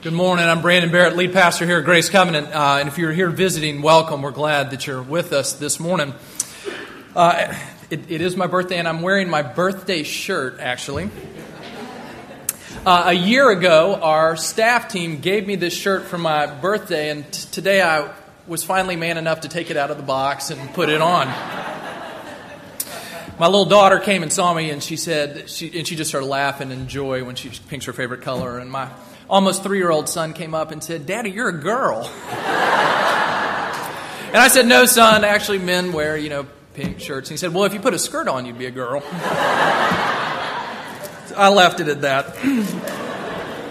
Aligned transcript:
Good 0.00 0.12
morning. 0.12 0.44
I'm 0.44 0.62
Brandon 0.62 0.92
Barrett, 0.92 1.16
lead 1.16 1.32
pastor 1.32 1.66
here 1.66 1.78
at 1.78 1.84
Grace 1.84 2.08
Covenant. 2.08 2.54
Uh, 2.54 2.76
and 2.78 2.88
if 2.88 2.98
you're 2.98 3.10
here 3.10 3.30
visiting, 3.30 3.82
welcome. 3.82 4.22
We're 4.22 4.30
glad 4.30 4.70
that 4.70 4.86
you're 4.86 5.02
with 5.02 5.32
us 5.32 5.54
this 5.54 5.80
morning. 5.80 6.14
Uh, 7.16 7.52
it, 7.90 8.08
it 8.08 8.20
is 8.20 8.36
my 8.36 8.46
birthday, 8.46 8.76
and 8.76 8.86
I'm 8.86 9.02
wearing 9.02 9.28
my 9.28 9.42
birthday 9.42 10.04
shirt, 10.04 10.60
actually. 10.60 11.10
Uh, 12.86 13.06
a 13.06 13.12
year 13.12 13.50
ago, 13.50 13.96
our 13.96 14.36
staff 14.36 14.86
team 14.86 15.18
gave 15.18 15.48
me 15.48 15.56
this 15.56 15.74
shirt 15.74 16.04
for 16.04 16.16
my 16.16 16.46
birthday, 16.46 17.10
and 17.10 17.24
t- 17.32 17.48
today 17.50 17.82
I 17.82 18.14
was 18.46 18.62
finally 18.62 18.94
man 18.94 19.18
enough 19.18 19.40
to 19.40 19.48
take 19.48 19.68
it 19.68 19.76
out 19.76 19.90
of 19.90 19.96
the 19.96 20.04
box 20.04 20.50
and 20.50 20.72
put 20.74 20.90
it 20.90 21.02
on. 21.02 21.26
My 23.36 23.46
little 23.46 23.64
daughter 23.64 23.98
came 23.98 24.22
and 24.22 24.32
saw 24.32 24.54
me, 24.54 24.70
and 24.70 24.80
she 24.80 24.96
said, 24.96 25.50
she, 25.50 25.76
and 25.76 25.88
she 25.88 25.96
just 25.96 26.10
started 26.10 26.28
laughing 26.28 26.70
in 26.70 26.86
joy 26.86 27.24
when 27.24 27.34
she 27.34 27.50
picked 27.66 27.86
her 27.86 27.92
favorite 27.92 28.22
color. 28.22 28.58
And 28.58 28.70
my 28.70 28.90
almost 29.28 29.62
three 29.62 29.78
year 29.78 29.90
old 29.90 30.08
son 30.08 30.32
came 30.32 30.54
up 30.54 30.70
and 30.70 30.82
said, 30.82 31.06
Daddy, 31.06 31.30
you're 31.30 31.48
a 31.48 31.60
girl. 31.60 32.04
and 34.26 34.36
I 34.36 34.48
said, 34.48 34.66
No, 34.66 34.86
son, 34.86 35.24
actually, 35.24 35.58
men 35.58 35.92
wear, 35.92 36.16
you 36.16 36.30
know, 36.30 36.46
pink 36.74 37.00
shirts. 37.00 37.28
And 37.28 37.34
he 37.34 37.38
said, 37.38 37.52
Well, 37.54 37.64
if 37.64 37.74
you 37.74 37.80
put 37.80 37.94
a 37.94 37.98
skirt 37.98 38.28
on, 38.28 38.46
you'd 38.46 38.58
be 38.58 38.66
a 38.66 38.70
girl. 38.70 39.02
I 41.36 41.50
left 41.54 41.80
it 41.80 41.88
at 41.88 42.00
that. 42.02 42.36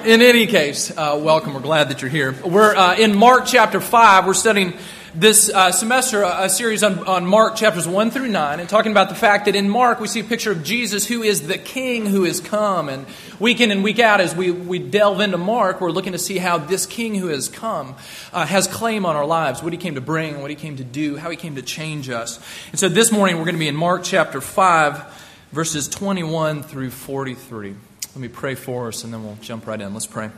in 0.06 0.22
any 0.22 0.48
case, 0.48 0.92
uh, 0.96 1.20
welcome. 1.22 1.54
We're 1.54 1.60
glad 1.60 1.90
that 1.90 2.02
you're 2.02 2.12
here. 2.12 2.34
We're 2.46 2.76
uh, 2.76 2.96
in 2.96 3.16
Mark 3.16 3.46
chapter 3.46 3.82
5. 3.82 4.26
We're 4.26 4.34
studying 4.34 4.74
this 5.14 5.50
uh, 5.50 5.72
semester 5.72 6.24
a 6.24 6.50
series 6.50 6.84
on, 6.84 7.00
on 7.08 7.26
Mark 7.26 7.56
chapters 7.56 7.88
1 7.88 8.12
through 8.12 8.28
9 8.28 8.60
and 8.60 8.68
talking 8.68 8.92
about 8.92 9.10
the 9.10 9.16
fact 9.16 9.46
that 9.46 9.56
in 9.56 9.70
Mark 9.70 10.00
we 10.00 10.08
see 10.08 10.20
a 10.20 10.24
picture 10.24 10.52
of 10.52 10.64
Jesus 10.64 11.08
who 11.08 11.24
is 11.24 11.48
the 11.48 11.58
King 11.58 12.06
who 12.06 12.26
is 12.26 12.40
come. 12.40 12.90
And 12.90 13.06
week 13.40 13.62
in 13.62 13.72
and 13.72 13.84
week 13.84 14.00
out, 14.00 14.20
as 14.20 14.36
we, 14.36 14.52
we 14.52 14.80
delve 14.80 15.22
into 15.22 15.38
Mark, 15.38 15.82
we're 15.82 15.92
looking 15.92 16.12
to 16.14 16.20
see 16.20 16.38
how 16.38 16.58
this 16.58 16.86
King 16.86 17.16
who 17.16 17.28
has 17.28 17.48
come 17.48 17.96
uh, 18.34 18.46
has 18.46 18.68
claim 18.68 19.06
on 19.06 19.16
our 19.16 19.26
lives, 19.26 19.64
what 19.64 19.73
he 19.73 19.80
came 19.80 19.96
to 19.96 20.02
bring, 20.02 20.42
what 20.42 20.50
he 20.50 20.56
came 20.56 20.78
to 20.78 20.84
do, 20.84 21.16
how 21.18 21.30
he 21.30 21.38
came 21.38 21.56
to 21.56 21.62
change 21.62 22.09
us. 22.09 22.40
And 22.72 22.80
so 22.80 22.90
this 22.90 23.12
morning 23.12 23.38
we're 23.38 23.46
going 23.46 23.56
to 23.56 23.59
be 23.59 23.68
in 23.68 23.76
Mark 23.76 24.03
chapter 24.03 24.42
5, 24.42 25.48
verses 25.52 25.88
21 25.88 26.64
through 26.64 26.92
43. 26.92 27.70
Let 27.70 28.16
me 28.16 28.28
pray 28.28 28.56
for 28.56 28.88
us 28.88 29.03
and 29.03 29.14
then 29.14 29.24
we'll 29.24 29.38
jump 29.42 29.68
right 29.68 29.80
in. 29.80 29.94
Let's 29.94 30.08
pray. 30.08 30.31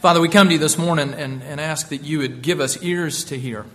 Father, 0.00 0.22
we 0.22 0.30
come 0.30 0.46
to 0.46 0.54
you 0.54 0.58
this 0.58 0.78
morning 0.78 1.12
and, 1.12 1.42
and 1.42 1.60
ask 1.60 1.90
that 1.90 2.04
you 2.04 2.20
would 2.20 2.40
give 2.40 2.58
us 2.58 2.82
ears 2.82 3.22
to 3.24 3.38
hear. 3.38 3.66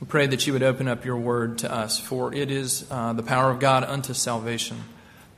We 0.00 0.06
pray 0.06 0.26
that 0.26 0.46
you 0.46 0.54
would 0.54 0.62
open 0.62 0.88
up 0.88 1.04
your 1.04 1.18
word 1.18 1.58
to 1.58 1.70
us, 1.70 2.00
for 2.00 2.34
it 2.34 2.50
is 2.50 2.86
uh, 2.90 3.12
the 3.12 3.22
power 3.22 3.50
of 3.50 3.60
God 3.60 3.84
unto 3.84 4.14
salvation. 4.14 4.84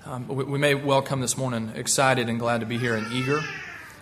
Um, 0.06 0.28
we, 0.28 0.44
we, 0.44 0.58
may 0.60 0.76
well 0.76 1.02
come 1.02 1.20
this 1.20 1.36
morning 1.36 1.72
excited 1.74 2.28
and 2.28 2.38
glad 2.38 2.60
to 2.60 2.66
be 2.66 2.78
here 2.78 2.94
and 2.94 3.12
eager. 3.12 3.40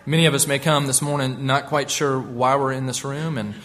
Many 0.05 0.27
of 0.27 0.35
us 0.35 0.45
may 0.45 0.59
come 0.59 0.85
this 0.85 1.01
morning 1.01 1.47
not 1.47 1.65
quite 1.65 1.89
sure 1.89 2.19
why 2.19 2.55
we're 2.55 2.73
in 2.73 2.85
this 2.85 3.03
room 3.03 3.39
and 3.39 3.55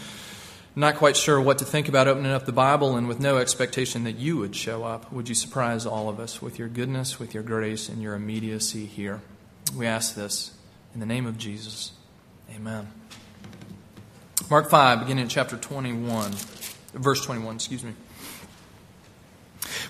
not 0.75 0.95
quite 0.95 1.15
sure 1.15 1.39
what 1.39 1.59
to 1.59 1.67
think 1.67 1.91
about 1.91 2.09
opening 2.09 2.33
up 2.33 2.47
the 2.47 2.53
Bible 2.53 2.97
and 2.97 3.06
with 3.06 3.20
no 3.20 3.37
expectation 3.37 4.05
that 4.05 4.17
you 4.17 4.39
would 4.39 4.56
show 4.56 4.83
up. 4.83 5.12
Would 5.12 5.28
you 5.28 5.34
surprise 5.34 5.84
all 5.84 6.09
of 6.09 6.20
us 6.20 6.41
with 6.41 6.59
your 6.59 6.69
goodness, 6.69 7.20
with 7.20 7.34
your 7.34 7.43
grace, 7.43 7.91
and 7.91 8.00
your 8.00 8.15
immediacy 8.15 8.87
here? 8.87 9.20
We 9.77 9.84
ask 9.84 10.15
this 10.15 10.53
in 10.95 11.00
the 11.00 11.06
name 11.06 11.27
of 11.27 11.37
Jesus. 11.37 11.93
Amen. 12.55 12.89
Mark 14.51 14.71
5, 14.71 15.01
beginning 15.01 15.25
in 15.25 15.29
chapter 15.29 15.57
21, 15.57 16.33
verse 16.95 17.25
21, 17.25 17.57
excuse 17.57 17.85
me. 17.85 17.93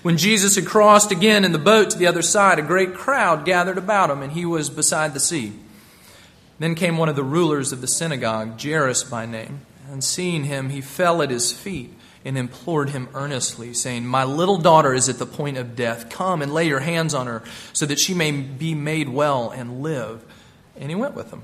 When 0.01 0.17
Jesus 0.17 0.55
had 0.55 0.65
crossed 0.65 1.11
again 1.11 1.45
in 1.45 1.51
the 1.51 1.59
boat 1.59 1.91
to 1.91 1.97
the 1.97 2.07
other 2.07 2.21
side, 2.21 2.59
a 2.59 2.63
great 2.63 2.93
crowd 2.93 3.45
gathered 3.45 3.77
about 3.77 4.09
him, 4.09 4.21
and 4.21 4.33
he 4.33 4.45
was 4.45 4.69
beside 4.69 5.13
the 5.13 5.19
sea. 5.19 5.53
Then 6.59 6.75
came 6.75 6.97
one 6.97 7.09
of 7.09 7.15
the 7.15 7.23
rulers 7.23 7.71
of 7.71 7.79
the 7.79 7.87
synagogue, 7.87 8.61
Jairus 8.61 9.03
by 9.03 9.25
name, 9.25 9.61
and 9.89 10.03
seeing 10.03 10.43
him, 10.43 10.69
he 10.69 10.81
fell 10.81 11.21
at 11.21 11.29
his 11.29 11.53
feet 11.53 11.93
and 12.25 12.37
implored 12.37 12.89
him 12.89 13.07
earnestly, 13.13 13.73
saying, 13.73 14.05
My 14.05 14.25
little 14.25 14.57
daughter 14.57 14.93
is 14.93 15.07
at 15.07 15.19
the 15.19 15.25
point 15.25 15.57
of 15.57 15.75
death. 15.75 16.09
Come 16.09 16.41
and 16.41 16.53
lay 16.53 16.67
your 16.67 16.81
hands 16.81 17.13
on 17.13 17.27
her, 17.27 17.43
so 17.71 17.85
that 17.85 17.99
she 17.99 18.13
may 18.13 18.31
be 18.31 18.75
made 18.75 19.07
well 19.07 19.49
and 19.49 19.81
live. 19.81 20.25
And 20.77 20.89
he 20.89 20.95
went 20.95 21.15
with 21.15 21.29
them. 21.29 21.43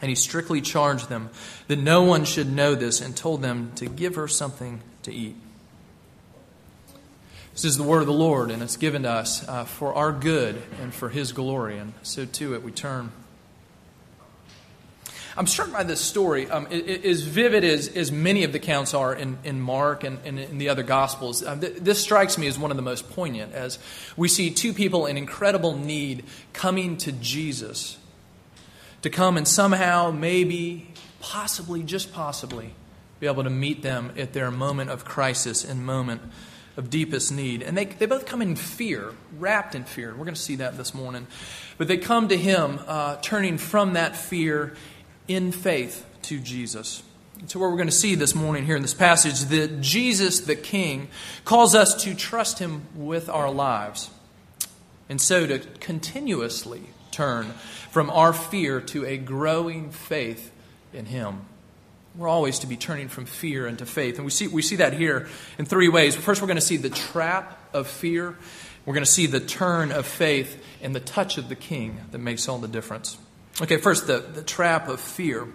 And 0.00 0.08
he 0.08 0.14
strictly 0.14 0.60
charged 0.60 1.08
them 1.08 1.30
that 1.66 1.78
no 1.78 2.02
one 2.02 2.24
should 2.24 2.52
know 2.52 2.74
this 2.74 3.00
and 3.00 3.16
told 3.16 3.42
them 3.42 3.72
to 3.76 3.86
give 3.86 4.14
her 4.14 4.28
something 4.28 4.80
to 5.02 5.12
eat. 5.12 5.36
This 7.52 7.64
is 7.64 7.76
the 7.76 7.82
word 7.82 8.02
of 8.02 8.06
the 8.06 8.12
Lord, 8.12 8.52
and 8.52 8.62
it's 8.62 8.76
given 8.76 9.02
to 9.02 9.10
us 9.10 9.46
uh, 9.48 9.64
for 9.64 9.92
our 9.94 10.12
good 10.12 10.62
and 10.80 10.94
for 10.94 11.08
his 11.08 11.32
glory. 11.32 11.78
And 11.78 11.92
so 12.02 12.24
to 12.24 12.54
it 12.54 12.62
we 12.62 12.70
turn. 12.70 13.10
I'm 15.36 15.46
struck 15.46 15.72
by 15.72 15.82
this 15.82 16.00
story. 16.00 16.48
Um, 16.48 16.68
it, 16.70 16.88
it, 16.88 17.04
as 17.04 17.22
vivid 17.22 17.64
as, 17.64 17.88
as 17.88 18.12
many 18.12 18.44
of 18.44 18.52
the 18.52 18.58
accounts 18.58 18.94
are 18.94 19.14
in, 19.14 19.38
in 19.44 19.60
Mark 19.60 20.04
and, 20.04 20.18
and 20.24 20.38
in 20.38 20.58
the 20.58 20.68
other 20.68 20.82
Gospels, 20.84 21.44
uh, 21.44 21.56
th- 21.56 21.76
this 21.76 22.00
strikes 22.00 22.38
me 22.38 22.46
as 22.46 22.58
one 22.58 22.70
of 22.70 22.76
the 22.76 22.82
most 22.82 23.10
poignant 23.10 23.52
as 23.52 23.78
we 24.16 24.28
see 24.28 24.50
two 24.50 24.72
people 24.72 25.06
in 25.06 25.16
incredible 25.16 25.76
need 25.76 26.24
coming 26.52 26.96
to 26.98 27.12
Jesus 27.12 27.98
to 29.02 29.10
come 29.10 29.36
and 29.36 29.46
somehow, 29.46 30.10
maybe, 30.10 30.92
possibly, 31.20 31.82
just 31.82 32.12
possibly, 32.12 32.74
be 33.20 33.26
able 33.26 33.44
to 33.44 33.50
meet 33.50 33.82
them 33.82 34.12
at 34.16 34.32
their 34.32 34.50
moment 34.50 34.90
of 34.90 35.04
crisis 35.04 35.64
and 35.64 35.84
moment 35.84 36.22
of 36.76 36.90
deepest 36.90 37.32
need. 37.32 37.62
And 37.62 37.76
they, 37.76 37.86
they 37.86 38.06
both 38.06 38.26
come 38.26 38.40
in 38.40 38.54
fear, 38.54 39.12
wrapped 39.36 39.74
in 39.74 39.84
fear. 39.84 40.10
We're 40.10 40.24
going 40.24 40.34
to 40.34 40.40
see 40.40 40.56
that 40.56 40.76
this 40.76 40.94
morning. 40.94 41.26
But 41.76 41.88
they 41.88 41.98
come 41.98 42.28
to 42.28 42.36
Him, 42.36 42.78
uh, 42.86 43.16
turning 43.16 43.58
from 43.58 43.94
that 43.94 44.16
fear 44.16 44.74
in 45.26 45.52
faith 45.52 46.06
to 46.22 46.38
Jesus. 46.38 47.02
And 47.40 47.50
So, 47.50 47.58
what 47.58 47.70
we're 47.70 47.76
going 47.76 47.88
to 47.88 47.92
see 47.92 48.14
this 48.14 48.34
morning 48.34 48.64
here 48.64 48.76
in 48.76 48.82
this 48.82 48.94
passage 48.94 49.40
that 49.46 49.80
Jesus, 49.80 50.40
the 50.40 50.56
King, 50.56 51.08
calls 51.44 51.74
us 51.74 52.02
to 52.04 52.14
trust 52.14 52.58
Him 52.58 52.86
with 52.94 53.28
our 53.28 53.50
lives. 53.50 54.10
And 55.08 55.20
so 55.20 55.46
to 55.46 55.58
continuously 55.80 56.82
turn 57.18 57.46
from 57.90 58.10
our 58.10 58.32
fear 58.32 58.80
to 58.80 59.04
a 59.04 59.16
growing 59.16 59.90
faith 59.90 60.52
in 60.92 61.04
Him. 61.04 61.40
We're 62.14 62.28
always 62.28 62.60
to 62.60 62.68
be 62.68 62.76
turning 62.76 63.08
from 63.08 63.26
fear 63.26 63.66
into 63.66 63.86
faith. 63.86 64.16
And 64.16 64.24
we 64.24 64.30
see, 64.30 64.46
we 64.46 64.62
see 64.62 64.76
that 64.76 64.92
here 64.92 65.28
in 65.58 65.66
three 65.66 65.88
ways. 65.88 66.14
First, 66.14 66.40
we're 66.40 66.46
going 66.46 66.58
to 66.58 66.60
see 66.60 66.76
the 66.76 66.90
trap 66.90 67.58
of 67.74 67.88
fear, 67.88 68.36
we're 68.86 68.94
going 68.94 69.04
to 69.04 69.10
see 69.10 69.26
the 69.26 69.40
turn 69.40 69.90
of 69.90 70.06
faith, 70.06 70.64
and 70.80 70.94
the 70.94 71.00
touch 71.00 71.38
of 71.38 71.48
the 71.48 71.56
King 71.56 71.98
that 72.12 72.18
makes 72.18 72.48
all 72.48 72.58
the 72.58 72.68
difference. 72.68 73.18
Okay, 73.60 73.78
first, 73.78 74.06
the, 74.06 74.20
the 74.20 74.42
trap 74.42 74.86
of 74.88 75.00
fear. 75.00 75.48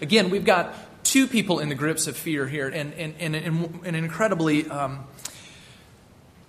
Again, 0.00 0.30
we've 0.30 0.44
got 0.44 0.72
two 1.04 1.26
people 1.26 1.58
in 1.58 1.68
the 1.68 1.74
grips 1.74 2.06
of 2.06 2.16
fear 2.16 2.46
here, 2.46 2.68
and, 2.68 2.94
and, 2.94 3.14
and, 3.18 3.34
and 3.34 3.84
an 3.84 3.94
incredibly 3.96 4.68
um, 4.70 5.04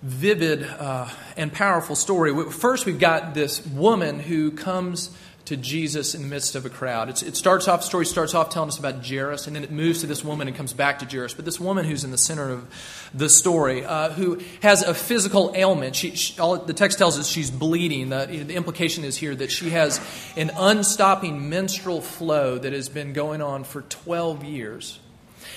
vivid 0.02 0.62
uh, 0.62 1.08
and 1.36 1.52
powerful 1.52 1.96
story. 1.96 2.50
First, 2.50 2.86
we've 2.86 2.98
got 2.98 3.34
this 3.34 3.64
woman 3.66 4.20
who 4.20 4.50
comes 4.50 5.10
to 5.46 5.56
Jesus 5.56 6.14
in 6.14 6.22
the 6.22 6.28
midst 6.28 6.56
of 6.56 6.66
a 6.66 6.68
crowd. 6.68 7.08
It's, 7.08 7.22
it 7.22 7.36
starts 7.36 7.68
off, 7.68 7.80
the 7.80 7.86
story 7.86 8.04
starts 8.04 8.34
off 8.34 8.50
telling 8.50 8.68
us 8.68 8.78
about 8.78 9.06
Jairus, 9.06 9.46
and 9.46 9.54
then 9.54 9.62
it 9.62 9.70
moves 9.70 10.00
to 10.00 10.08
this 10.08 10.24
woman 10.24 10.48
and 10.48 10.56
comes 10.56 10.72
back 10.72 10.98
to 10.98 11.06
Jairus. 11.06 11.34
But 11.34 11.44
this 11.44 11.60
woman 11.60 11.84
who's 11.84 12.02
in 12.02 12.10
the 12.10 12.18
center 12.18 12.50
of 12.50 12.66
the 13.14 13.28
story, 13.28 13.84
uh, 13.84 14.10
who 14.10 14.40
has 14.62 14.82
a 14.82 14.92
physical 14.92 15.52
ailment. 15.54 15.94
She, 15.94 16.16
she, 16.16 16.38
all, 16.40 16.56
the 16.56 16.74
text 16.74 16.98
tells 16.98 17.18
us 17.18 17.28
she's 17.28 17.50
bleeding. 17.50 18.08
The, 18.08 18.26
the 18.26 18.54
implication 18.54 19.04
is 19.04 19.16
here 19.16 19.34
that 19.36 19.52
she 19.52 19.70
has 19.70 20.00
an 20.36 20.50
unstopping 20.56 21.48
menstrual 21.48 22.00
flow 22.00 22.58
that 22.58 22.72
has 22.72 22.88
been 22.88 23.12
going 23.12 23.40
on 23.40 23.62
for 23.62 23.82
12 23.82 24.44
years. 24.44 24.98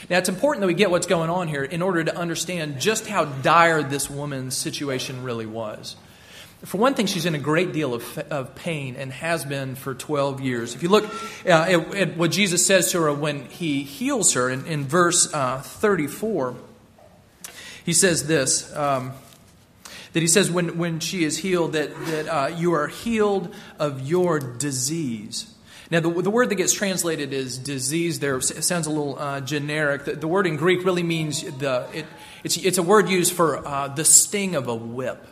Now, 0.09 0.17
it's 0.17 0.29
important 0.29 0.61
that 0.61 0.67
we 0.67 0.73
get 0.73 0.91
what's 0.91 1.07
going 1.07 1.29
on 1.29 1.47
here 1.47 1.63
in 1.63 1.81
order 1.81 2.03
to 2.03 2.15
understand 2.15 2.79
just 2.79 3.07
how 3.07 3.25
dire 3.25 3.83
this 3.83 4.09
woman's 4.09 4.55
situation 4.55 5.23
really 5.23 5.45
was. 5.45 5.95
For 6.65 6.77
one 6.77 6.93
thing, 6.93 7.05
she's 7.05 7.25
in 7.25 7.35
a 7.35 7.39
great 7.39 7.71
deal 7.71 7.93
of, 7.93 8.17
of 8.17 8.53
pain 8.55 8.97
and 8.97 9.13
has 9.13 9.45
been 9.45 9.75
for 9.75 9.93
12 9.93 10.41
years. 10.41 10.75
If 10.75 10.83
you 10.83 10.89
look 10.89 11.05
uh, 11.45 11.49
at, 11.49 11.95
at, 11.95 12.17
what 12.17 12.31
Jesus 12.31 12.65
says 12.65 12.91
to 12.91 13.01
her 13.01 13.13
when 13.13 13.45
he 13.45 13.83
heals 13.83 14.33
her 14.33 14.49
in, 14.49 14.65
in 14.65 14.83
verse 14.83 15.33
uh, 15.33 15.61
34, 15.61 16.55
he 17.85 17.93
says 17.93 18.27
this 18.27 18.75
um, 18.75 19.13
that 20.13 20.19
he 20.19 20.27
says, 20.27 20.51
when, 20.51 20.77
when 20.77 20.99
she 20.99 21.23
is 21.23 21.37
healed, 21.37 21.73
that, 21.73 21.95
that 22.07 22.27
uh, 22.27 22.47
you 22.47 22.73
are 22.73 22.87
healed 22.87 23.53
of 23.77 24.07
your 24.07 24.39
disease. 24.39 25.53
Now, 25.91 26.01
the, 26.01 26.21
the 26.21 26.29
word 26.29 26.49
that 26.49 26.55
gets 26.55 26.73
translated 26.73 27.33
as 27.33 27.57
disease 27.57 28.19
there 28.19 28.39
sounds 28.41 28.85
a 28.85 28.91
little 28.91 29.17
uh, 29.17 29.41
generic. 29.41 30.05
The, 30.05 30.13
the, 30.13 30.27
word 30.27 30.45
in 30.45 30.55
Greek 30.55 30.85
really 30.85 31.01
means 31.01 31.41
the, 31.41 31.87
it, 31.91 32.05
it's, 32.43 32.57
it's 32.57 32.77
a 32.77 32.83
word 32.83 33.09
used 33.09 33.33
for 33.33 33.65
uh, 33.67 33.87
the 33.87 34.05
sting 34.05 34.55
of 34.55 34.67
a 34.67 34.75
whip. 34.75 35.25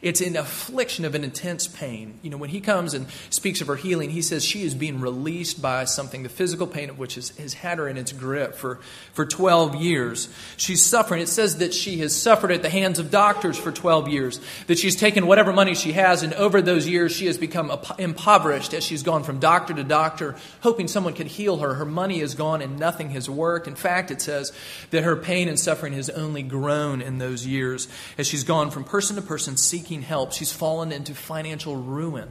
It's 0.00 0.20
an 0.20 0.36
affliction 0.36 1.04
of 1.04 1.14
an 1.14 1.24
intense 1.24 1.66
pain. 1.66 2.18
You 2.22 2.30
know, 2.30 2.36
when 2.36 2.50
he 2.50 2.60
comes 2.60 2.94
and 2.94 3.06
speaks 3.30 3.60
of 3.60 3.66
her 3.66 3.76
healing, 3.76 4.10
he 4.10 4.22
says 4.22 4.44
she 4.44 4.62
is 4.62 4.74
being 4.74 5.00
released 5.00 5.60
by 5.60 5.84
something, 5.84 6.22
the 6.22 6.28
physical 6.28 6.66
pain 6.66 6.88
of 6.90 6.98
which 6.98 7.16
has, 7.16 7.30
has 7.36 7.54
had 7.54 7.78
her 7.78 7.88
in 7.88 7.96
its 7.96 8.12
grip 8.12 8.54
for, 8.54 8.76
for 9.12 9.26
12 9.26 9.74
years. 9.76 10.28
She's 10.56 10.84
suffering. 10.84 11.20
It 11.20 11.28
says 11.28 11.58
that 11.58 11.74
she 11.74 11.98
has 11.98 12.14
suffered 12.14 12.52
at 12.52 12.62
the 12.62 12.70
hands 12.70 12.98
of 12.98 13.10
doctors 13.10 13.58
for 13.58 13.72
12 13.72 14.08
years, 14.08 14.40
that 14.68 14.78
she's 14.78 14.94
taken 14.96 15.26
whatever 15.26 15.52
money 15.52 15.74
she 15.74 15.92
has, 15.92 16.22
and 16.22 16.32
over 16.34 16.62
those 16.62 16.86
years 16.86 17.12
she 17.12 17.26
has 17.26 17.36
become 17.36 17.72
impoverished 17.98 18.74
as 18.74 18.84
she's 18.84 19.02
gone 19.02 19.24
from 19.24 19.40
doctor 19.40 19.74
to 19.74 19.84
doctor, 19.84 20.36
hoping 20.60 20.86
someone 20.86 21.14
could 21.14 21.26
heal 21.26 21.58
her. 21.58 21.74
Her 21.74 21.84
money 21.84 22.20
is 22.20 22.34
gone 22.34 22.62
and 22.62 22.78
nothing 22.78 23.10
has 23.10 23.28
worked. 23.28 23.66
In 23.66 23.74
fact, 23.74 24.10
it 24.10 24.22
says 24.22 24.52
that 24.90 25.02
her 25.02 25.16
pain 25.16 25.48
and 25.48 25.58
suffering 25.58 25.92
has 25.94 26.08
only 26.10 26.42
grown 26.42 27.02
in 27.02 27.18
those 27.18 27.46
years 27.46 27.88
as 28.16 28.26
she's 28.26 28.44
gone 28.44 28.70
from 28.70 28.84
person 28.84 29.16
to 29.16 29.22
person 29.22 29.56
seeking 29.56 29.87
seeking 29.88 30.02
help. 30.02 30.32
She's 30.32 30.52
fallen 30.52 30.92
into 30.92 31.14
financial 31.14 31.74
ruin. 31.74 32.28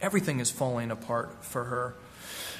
Everything 0.00 0.38
is 0.38 0.52
falling 0.52 0.92
apart 0.92 1.44
for 1.44 1.64
her. 1.64 1.94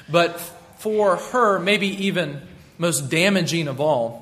But 0.09 0.37
for 0.79 1.15
her, 1.15 1.59
maybe 1.59 1.87
even 2.07 2.41
most 2.77 3.09
damaging 3.09 3.69
of 3.69 3.79
all, 3.79 4.21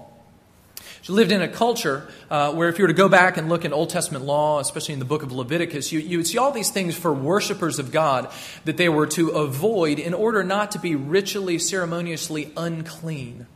she 1.01 1.11
lived 1.11 1.31
in 1.31 1.41
a 1.41 1.47
culture 1.47 2.07
uh, 2.29 2.53
where, 2.53 2.69
if 2.69 2.77
you 2.77 2.83
were 2.83 2.89
to 2.89 2.93
go 2.93 3.09
back 3.09 3.37
and 3.37 3.49
look 3.49 3.65
in 3.65 3.73
Old 3.73 3.89
Testament 3.89 4.23
law, 4.23 4.59
especially 4.59 4.93
in 4.93 4.99
the 4.99 5.05
book 5.05 5.23
of 5.23 5.31
Leviticus, 5.31 5.91
you, 5.91 5.99
you 5.99 6.17
would 6.17 6.27
see 6.27 6.37
all 6.37 6.51
these 6.51 6.69
things 6.69 6.95
for 6.95 7.11
worshipers 7.11 7.79
of 7.79 7.91
God 7.91 8.29
that 8.65 8.77
they 8.77 8.89
were 8.89 9.07
to 9.07 9.29
avoid 9.29 9.97
in 9.97 10.13
order 10.13 10.43
not 10.43 10.69
to 10.73 10.79
be 10.79 10.93
ritually, 10.93 11.57
ceremoniously 11.57 12.53
unclean. 12.55 13.47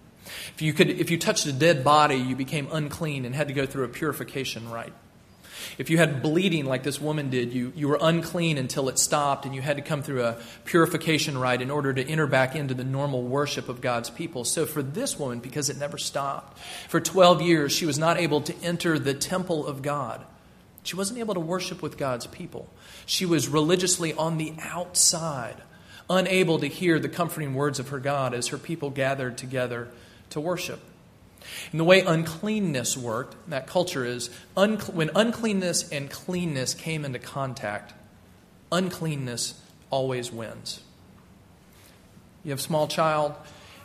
If 0.56 0.64
you, 0.64 0.74
could, 0.74 0.90
if 0.90 1.12
you 1.12 1.20
touched 1.20 1.46
a 1.46 1.54
dead 1.54 1.84
body, 1.84 2.16
you 2.16 2.36
became 2.36 2.68
unclean 2.72 3.26
and 3.26 3.36
had 3.36 3.50
to 3.50 3.54
go 3.54 3.68
through 3.68 3.84
a 3.84 3.90
purification 3.90 4.72
rite. 4.72 4.94
If 5.78 5.90
you 5.90 5.98
had 5.98 6.22
bleeding 6.22 6.66
like 6.66 6.84
this 6.84 7.00
woman 7.00 7.30
did, 7.30 7.54
you, 7.54 7.74
you 7.76 7.88
were 7.88 7.98
unclean 8.02 8.58
until 8.58 8.90
it 8.90 9.00
stopped, 9.00 9.46
and 9.46 9.54
you 9.54 9.62
had 9.62 9.78
to 9.78 9.84
come 9.84 10.02
through 10.02 10.24
a 10.24 10.38
purification 10.66 11.38
rite 11.38 11.62
in 11.62 11.72
order 11.72 11.94
to 11.94 12.04
enter 12.08 12.28
back 12.28 12.56
into 12.56 12.74
the 12.74 12.84
normal 12.84 13.24
worship 13.24 13.70
of 13.70 13.82
God's 13.82 14.10
people. 14.10 14.44
So 14.46 14.66
for 14.66 14.82
this 14.82 15.20
woman, 15.20 15.40
because 15.40 15.70
it 15.70 15.78
never 15.78 15.98
stopped, 15.98 16.58
for 16.90 17.00
12 17.00 17.42
years, 17.42 17.72
she 17.72 17.86
was 17.86 18.00
not 18.00 18.18
able 18.18 18.42
to 18.42 18.56
enter 18.64 18.98
the 19.00 19.14
temple 19.14 19.66
of 19.66 19.82
God. 19.82 20.26
She 20.84 20.96
wasn't 20.96 21.20
able 21.20 21.34
to 21.34 21.40
worship 21.40 21.82
with 21.82 21.98
God's 21.98 22.28
people. 22.28 22.70
She 23.06 23.26
was 23.26 23.48
religiously 23.48 24.14
on 24.14 24.38
the 24.38 24.54
outside, 24.62 25.58
unable 26.10 26.60
to 26.60 26.68
hear 26.68 27.00
the 27.00 27.10
comforting 27.10 27.56
words 27.56 27.80
of 27.80 27.90
her 27.90 28.00
God 28.00 28.34
as 28.34 28.48
her 28.48 28.58
people 28.58 28.92
gathered 28.92 29.38
together 29.38 29.88
to 30.30 30.40
worship. 30.40 30.80
And 31.72 31.80
the 31.80 31.84
way 31.84 32.02
uncleanness 32.02 32.98
worked 32.98 33.36
that 33.50 33.68
culture 33.68 34.06
is 34.06 34.30
when 34.56 35.12
uncleanness 35.16 35.90
and 35.90 36.10
cleanness 36.10 36.74
came 36.74 37.06
into 37.06 37.20
contact, 37.20 37.94
uncleanness 38.72 39.62
always 39.90 40.32
wins. 40.32 40.82
You 42.44 42.52
have 42.52 42.60
a 42.60 42.64
small 42.64 42.88
child, 42.88 43.34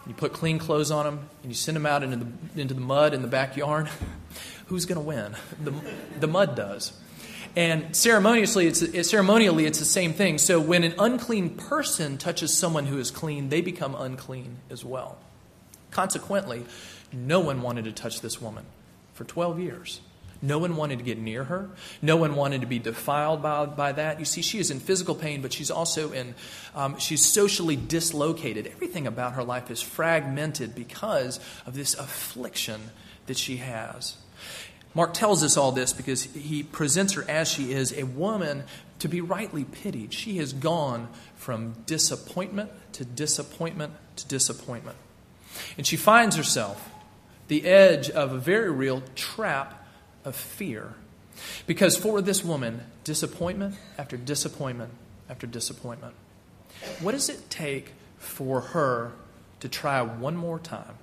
you 0.06 0.14
put 0.14 0.32
clean 0.32 0.58
clothes 0.58 0.90
on 0.90 1.04
them, 1.04 1.28
and 1.42 1.50
you 1.50 1.54
send 1.54 1.76
them 1.76 1.86
out 1.86 2.02
into 2.02 2.16
the, 2.16 2.60
into 2.60 2.74
the 2.74 2.80
mud 2.80 3.14
in 3.14 3.22
the 3.22 3.28
backyard. 3.28 3.88
Who's 4.66 4.86
going 4.86 4.96
to 4.96 5.04
win? 5.04 5.34
The, 5.62 5.74
the 6.20 6.26
mud 6.28 6.54
does. 6.54 6.92
And 7.56 7.94
ceremoniously, 7.96 8.66
it's, 8.66 8.82
it, 8.82 9.04
ceremonially, 9.04 9.66
it's 9.66 9.80
the 9.80 9.84
same 9.84 10.12
thing. 10.12 10.38
So 10.38 10.60
when 10.60 10.84
an 10.84 10.94
unclean 10.98 11.50
person 11.50 12.16
touches 12.16 12.56
someone 12.56 12.86
who 12.86 12.98
is 12.98 13.10
clean, 13.10 13.48
they 13.48 13.60
become 13.60 13.94
unclean 13.94 14.58
as 14.70 14.84
well. 14.84 15.18
Consequently, 15.90 16.64
no 17.12 17.40
one 17.40 17.62
wanted 17.62 17.84
to 17.84 17.92
touch 17.92 18.20
this 18.20 18.40
woman 18.40 18.64
for 19.14 19.24
12 19.24 19.60
years. 19.60 20.00
No 20.42 20.58
one 20.58 20.76
wanted 20.76 20.98
to 20.98 21.04
get 21.04 21.18
near 21.18 21.44
her. 21.44 21.68
No 22.00 22.16
one 22.16 22.34
wanted 22.34 22.62
to 22.62 22.66
be 22.66 22.78
defiled 22.78 23.42
by, 23.42 23.66
by 23.66 23.92
that. 23.92 24.18
You 24.18 24.24
see, 24.24 24.40
she 24.40 24.58
is 24.58 24.70
in 24.70 24.80
physical 24.80 25.14
pain, 25.14 25.42
but 25.42 25.52
she's 25.52 25.70
also 25.70 26.12
in, 26.12 26.34
um, 26.74 26.98
she's 26.98 27.24
socially 27.24 27.76
dislocated. 27.76 28.66
Everything 28.66 29.06
about 29.06 29.34
her 29.34 29.44
life 29.44 29.70
is 29.70 29.82
fragmented 29.82 30.74
because 30.74 31.40
of 31.66 31.74
this 31.74 31.94
affliction 31.94 32.80
that 33.26 33.36
she 33.36 33.58
has. 33.58 34.16
Mark 34.94 35.12
tells 35.12 35.44
us 35.44 35.56
all 35.56 35.72
this 35.72 35.92
because 35.92 36.22
he 36.22 36.62
presents 36.62 37.12
her 37.12 37.24
as 37.28 37.48
she 37.48 37.72
is, 37.72 37.92
a 37.92 38.04
woman 38.04 38.64
to 38.98 39.08
be 39.08 39.20
rightly 39.20 39.64
pitied. 39.64 40.12
She 40.12 40.38
has 40.38 40.52
gone 40.52 41.08
from 41.36 41.74
disappointment 41.86 42.70
to 42.94 43.04
disappointment 43.04 43.92
to 44.16 44.26
disappointment. 44.26 44.96
And 45.76 45.86
she 45.86 45.96
finds 45.96 46.36
herself 46.36 46.88
the 47.50 47.64
edge 47.64 48.08
of 48.08 48.32
a 48.32 48.38
very 48.38 48.70
real 48.70 49.02
trap 49.16 49.84
of 50.24 50.36
fear. 50.36 50.94
Because 51.66 51.96
for 51.96 52.22
this 52.22 52.44
woman, 52.44 52.80
disappointment 53.02 53.74
after 53.98 54.16
disappointment 54.16 54.92
after 55.28 55.48
disappointment. 55.48 56.14
What 57.00 57.10
does 57.10 57.28
it 57.28 57.50
take 57.50 57.90
for 58.18 58.60
her 58.60 59.10
to 59.58 59.68
try 59.68 60.00
one 60.00 60.36
more 60.36 60.60
time? 60.60 60.94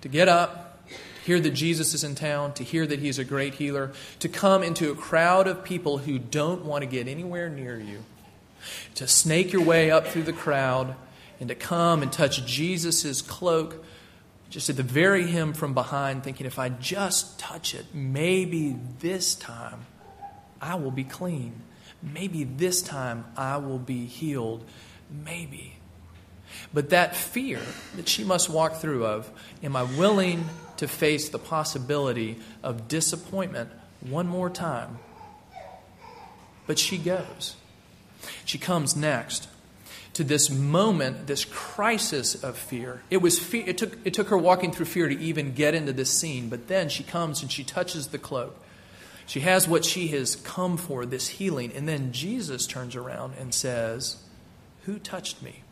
To 0.00 0.08
get 0.08 0.28
up, 0.28 0.88
hear 1.24 1.38
that 1.38 1.50
Jesus 1.50 1.94
is 1.94 2.02
in 2.02 2.16
town, 2.16 2.52
to 2.54 2.64
hear 2.64 2.84
that 2.84 2.98
he's 2.98 3.20
a 3.20 3.24
great 3.24 3.54
healer, 3.54 3.92
to 4.18 4.28
come 4.28 4.64
into 4.64 4.90
a 4.90 4.96
crowd 4.96 5.46
of 5.46 5.62
people 5.62 5.98
who 5.98 6.18
don't 6.18 6.64
want 6.64 6.82
to 6.82 6.86
get 6.86 7.06
anywhere 7.06 7.48
near 7.48 7.78
you, 7.78 8.02
to 8.96 9.06
snake 9.06 9.52
your 9.52 9.62
way 9.62 9.92
up 9.92 10.08
through 10.08 10.24
the 10.24 10.32
crowd, 10.32 10.96
and 11.38 11.48
to 11.48 11.54
come 11.54 12.02
and 12.02 12.12
touch 12.12 12.44
Jesus' 12.44 13.22
cloak 13.22 13.84
just 14.52 14.68
at 14.68 14.76
the 14.76 14.82
very 14.82 15.28
hem 15.28 15.54
from 15.54 15.72
behind, 15.72 16.22
thinking, 16.22 16.46
if 16.46 16.58
I 16.58 16.68
just 16.68 17.38
touch 17.38 17.74
it, 17.74 17.86
maybe 17.94 18.76
this 19.00 19.34
time 19.34 19.86
I 20.60 20.74
will 20.74 20.90
be 20.90 21.04
clean. 21.04 21.54
Maybe 22.02 22.44
this 22.44 22.82
time 22.82 23.24
I 23.34 23.56
will 23.56 23.78
be 23.78 24.04
healed. 24.04 24.62
Maybe. 25.10 25.76
But 26.74 26.90
that 26.90 27.16
fear 27.16 27.60
that 27.96 28.10
she 28.10 28.24
must 28.24 28.50
walk 28.50 28.76
through 28.76 29.06
of, 29.06 29.30
am 29.62 29.74
I 29.74 29.84
willing 29.84 30.44
to 30.76 30.86
face 30.86 31.30
the 31.30 31.38
possibility 31.38 32.36
of 32.62 32.88
disappointment 32.88 33.70
one 34.02 34.26
more 34.26 34.50
time? 34.50 34.98
But 36.66 36.78
she 36.78 36.98
goes. 36.98 37.56
She 38.44 38.58
comes 38.58 38.94
next. 38.94 39.48
To 40.14 40.24
this 40.24 40.50
moment, 40.50 41.26
this 41.26 41.44
crisis 41.44 42.42
of 42.42 42.58
fear. 42.58 43.02
It 43.10 43.18
was 43.18 43.38
fe- 43.38 43.64
it 43.66 43.78
took 43.78 43.96
it 44.04 44.12
took 44.12 44.28
her 44.28 44.36
walking 44.36 44.72
through 44.72 44.86
fear 44.86 45.08
to 45.08 45.18
even 45.18 45.54
get 45.54 45.74
into 45.74 45.92
this 45.92 46.10
scene, 46.10 46.48
but 46.48 46.68
then 46.68 46.88
she 46.88 47.02
comes 47.02 47.42
and 47.42 47.50
she 47.50 47.64
touches 47.64 48.08
the 48.08 48.18
cloak. 48.18 48.56
She 49.26 49.40
has 49.40 49.66
what 49.66 49.84
she 49.84 50.08
has 50.08 50.36
come 50.36 50.76
for, 50.76 51.06
this 51.06 51.28
healing, 51.28 51.72
and 51.74 51.88
then 51.88 52.12
Jesus 52.12 52.66
turns 52.66 52.94
around 52.94 53.34
and 53.38 53.54
says, 53.54 54.16
"Who 54.84 54.98
touched 54.98 55.42
me?" 55.42 55.62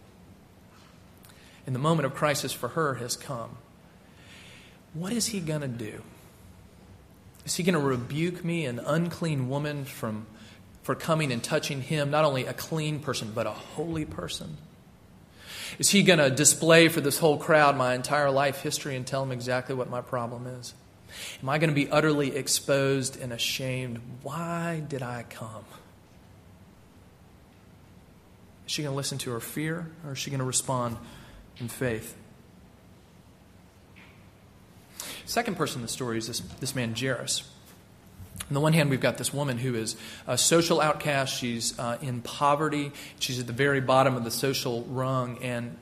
And 1.67 1.75
the 1.75 1.81
moment 1.81 2.07
of 2.07 2.15
crisis 2.15 2.53
for 2.53 2.69
her 2.69 2.95
has 2.95 3.17
come. 3.17 3.59
What 4.95 5.13
is 5.13 5.27
he 5.27 5.41
going 5.41 5.61
to 5.61 5.69
do? 5.69 6.03
Is 7.45 7.57
he 7.57 7.63
going 7.63 7.75
to 7.75 7.81
rebuke 7.81 8.45
me, 8.45 8.65
an 8.65 8.79
unclean 8.79 9.49
woman, 9.49 9.85
from 9.85 10.27
for 10.91 10.97
coming 10.97 11.31
and 11.31 11.41
touching 11.41 11.83
him, 11.83 12.11
not 12.11 12.25
only 12.25 12.47
a 12.47 12.53
clean 12.53 12.99
person, 12.99 13.31
but 13.33 13.47
a 13.47 13.53
holy 13.53 14.05
person? 14.05 14.57
Is 15.79 15.89
he 15.89 16.03
going 16.03 16.19
to 16.19 16.31
display 16.31 16.89
for 16.89 17.01
this 17.01 17.17
whole 17.17 17.39
crowd 17.39 17.77
my 17.77 17.95
entire 17.95 18.29
life 18.29 18.61
history 18.63 18.97
and 18.97 19.07
tell 19.07 19.21
them 19.21 19.31
exactly 19.31 19.73
what 19.73 19.89
my 19.89 20.01
problem 20.01 20.49
is? 20.49 20.75
Am 21.45 21.49
I 21.49 21.59
going 21.59 21.71
to 21.71 21.77
be 21.77 21.89
utterly 21.89 22.35
exposed 22.35 23.21
and 23.21 23.33
ashamed? 23.33 24.01
Why 24.25 24.83
did 24.89 25.01
I 25.01 25.25
come? 25.31 25.65
Is 28.67 28.73
she 28.73 28.83
going 28.83 28.93
to 28.93 28.97
listen 28.97 29.19
to 29.19 29.31
her 29.31 29.39
fear 29.39 29.93
or 30.05 30.15
is 30.15 30.19
she 30.19 30.31
going 30.31 30.41
to 30.41 30.45
respond 30.45 30.97
in 31.59 31.69
faith? 31.69 32.17
Second 35.25 35.57
person 35.57 35.79
in 35.79 35.83
the 35.83 35.89
story 35.89 36.19
is 36.19 36.27
this, 36.27 36.41
this 36.41 36.75
man, 36.75 36.97
Jairus. 36.97 37.49
On 38.51 38.55
the 38.55 38.61
one 38.61 38.73
hand, 38.73 38.91
we've 38.91 39.01
got 39.01 39.17
this 39.17 39.33
woman 39.33 39.59
who 39.59 39.77
is 39.77 39.95
a 40.27 40.37
social 40.37 40.81
outcast. 40.81 41.39
She's 41.39 41.79
uh, 41.79 41.99
in 42.03 42.21
poverty. 42.21 42.91
She's 43.21 43.39
at 43.39 43.47
the 43.47 43.53
very 43.53 43.81
bottom 43.81 44.17
of 44.17 44.25
the 44.25 44.31
social 44.33 44.83
rung. 44.87 45.39
And 45.41 45.77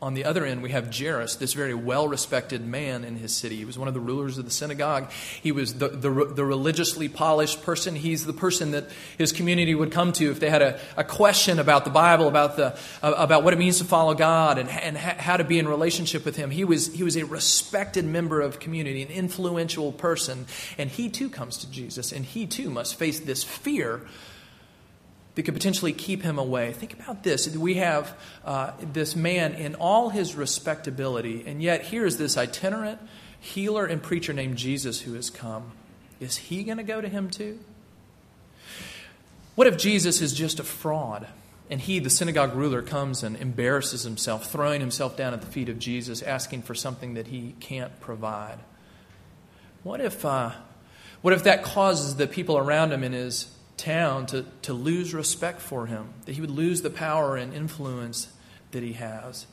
on 0.00 0.14
the 0.14 0.24
other 0.24 0.44
end, 0.44 0.62
we 0.62 0.70
have 0.70 0.96
Jairus, 0.96 1.36
this 1.36 1.54
very 1.54 1.74
well 1.74 2.06
respected 2.06 2.64
man 2.64 3.02
in 3.02 3.16
his 3.16 3.34
city. 3.34 3.56
He 3.56 3.64
was 3.64 3.76
one 3.76 3.88
of 3.88 3.94
the 3.94 4.00
rulers 4.00 4.38
of 4.38 4.44
the 4.44 4.50
synagogue. 4.50 5.10
He 5.42 5.50
was 5.50 5.74
the, 5.74 5.88
the, 5.88 6.08
the, 6.08 6.44
religiously 6.44 7.08
polished 7.08 7.64
person. 7.64 7.96
He's 7.96 8.24
the 8.24 8.32
person 8.32 8.70
that 8.70 8.88
his 9.16 9.32
community 9.32 9.74
would 9.74 9.90
come 9.90 10.12
to 10.12 10.30
if 10.30 10.38
they 10.38 10.50
had 10.50 10.62
a, 10.62 10.78
a 10.96 11.02
question 11.02 11.58
about 11.58 11.84
the 11.84 11.90
Bible, 11.90 12.28
about, 12.28 12.56
the, 12.56 12.78
about 13.02 13.42
what 13.42 13.52
it 13.52 13.58
means 13.58 13.78
to 13.78 13.84
follow 13.84 14.14
God, 14.14 14.58
and, 14.58 14.70
and 14.70 14.96
ha- 14.96 15.16
how 15.18 15.36
to 15.36 15.44
be 15.44 15.58
in 15.58 15.66
relationship 15.66 16.24
with 16.24 16.36
Him. 16.36 16.50
He 16.50 16.64
was, 16.64 16.94
he 16.94 17.02
was 17.02 17.16
a 17.16 17.24
respected 17.24 18.04
member 18.04 18.40
of 18.40 18.60
community, 18.60 19.02
an 19.02 19.08
influential 19.08 19.90
person. 19.90 20.46
And 20.78 20.90
he 20.90 21.08
too 21.08 21.28
comes 21.28 21.58
to 21.58 21.70
Jesus, 21.70 22.12
and 22.12 22.24
he 22.24 22.46
too 22.46 22.70
must 22.70 22.94
face 22.94 23.18
this 23.18 23.42
fear 23.42 24.02
that 25.38 25.44
could 25.44 25.54
potentially 25.54 25.92
keep 25.92 26.24
him 26.24 26.36
away. 26.36 26.72
Think 26.72 26.94
about 26.94 27.22
this. 27.22 27.56
We 27.56 27.74
have 27.74 28.12
uh, 28.44 28.72
this 28.92 29.14
man 29.14 29.54
in 29.54 29.76
all 29.76 30.08
his 30.08 30.34
respectability, 30.34 31.44
and 31.46 31.62
yet 31.62 31.82
here 31.82 32.04
is 32.04 32.18
this 32.18 32.36
itinerant 32.36 32.98
healer 33.38 33.86
and 33.86 34.02
preacher 34.02 34.32
named 34.32 34.56
Jesus 34.56 35.02
who 35.02 35.14
has 35.14 35.30
come. 35.30 35.70
Is 36.18 36.36
he 36.36 36.64
going 36.64 36.78
to 36.78 36.82
go 36.82 37.00
to 37.00 37.08
him 37.08 37.30
too? 37.30 37.60
What 39.54 39.68
if 39.68 39.78
Jesus 39.78 40.20
is 40.20 40.32
just 40.32 40.58
a 40.58 40.64
fraud? 40.64 41.28
And 41.70 41.80
he, 41.80 42.00
the 42.00 42.10
synagogue 42.10 42.56
ruler, 42.56 42.82
comes 42.82 43.22
and 43.22 43.36
embarrasses 43.36 44.02
himself, 44.02 44.50
throwing 44.50 44.80
himself 44.80 45.16
down 45.16 45.34
at 45.34 45.40
the 45.40 45.46
feet 45.46 45.68
of 45.68 45.78
Jesus, 45.78 46.20
asking 46.20 46.62
for 46.62 46.74
something 46.74 47.14
that 47.14 47.28
he 47.28 47.54
can't 47.60 48.00
provide. 48.00 48.58
What 49.84 50.00
if, 50.00 50.24
uh, 50.24 50.50
what 51.22 51.32
if 51.32 51.44
that 51.44 51.62
causes 51.62 52.16
the 52.16 52.26
people 52.26 52.58
around 52.58 52.92
him 52.92 53.04
in 53.04 53.12
his 53.12 53.54
town 53.78 54.26
to, 54.26 54.44
to 54.62 54.72
lose 54.72 55.14
respect 55.14 55.60
for 55.60 55.86
him, 55.86 56.08
that 56.26 56.34
he 56.34 56.40
would 56.40 56.50
lose 56.50 56.82
the 56.82 56.90
power 56.90 57.36
and 57.36 57.54
influence 57.54 58.28
that 58.72 58.82
he 58.82 58.94
has. 58.94 59.46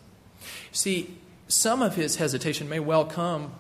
See, 0.72 1.18
some 1.48 1.82
of 1.82 1.96
his 1.96 2.18
hesitation 2.18 2.68
may 2.68 2.80
well 2.80 3.06
come, 3.06 3.54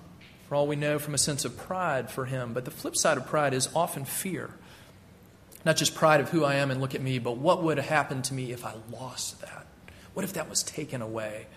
for 0.49 0.55
all 0.55 0.67
we 0.67 0.75
know, 0.75 0.99
from 0.99 1.13
a 1.13 1.19
sense 1.19 1.45
of 1.45 1.57
pride 1.57 2.09
for 2.09 2.25
him, 2.25 2.53
but 2.53 2.65
the 2.65 2.71
flip 2.71 2.95
side 2.95 3.17
of 3.17 3.25
pride 3.25 3.53
is 3.53 3.69
often 3.75 4.05
fear. 4.05 4.49
Not 5.63 5.77
just 5.77 5.95
pride 5.95 6.19
of 6.19 6.29
who 6.29 6.43
I 6.43 6.55
am 6.55 6.69
and 6.69 6.79
look 6.81 6.93
at 6.93 7.01
me, 7.01 7.17
but 7.19 7.37
what 7.37 7.63
would 7.63 7.79
happen 7.79 8.21
to 8.23 8.33
me 8.33 8.51
if 8.51 8.65
I 8.65 8.73
lost 8.91 9.41
that? 9.41 9.65
What 10.13 10.23
if 10.23 10.33
that 10.33 10.49
was 10.49 10.61
taken 10.61 11.01
away? 11.01 11.47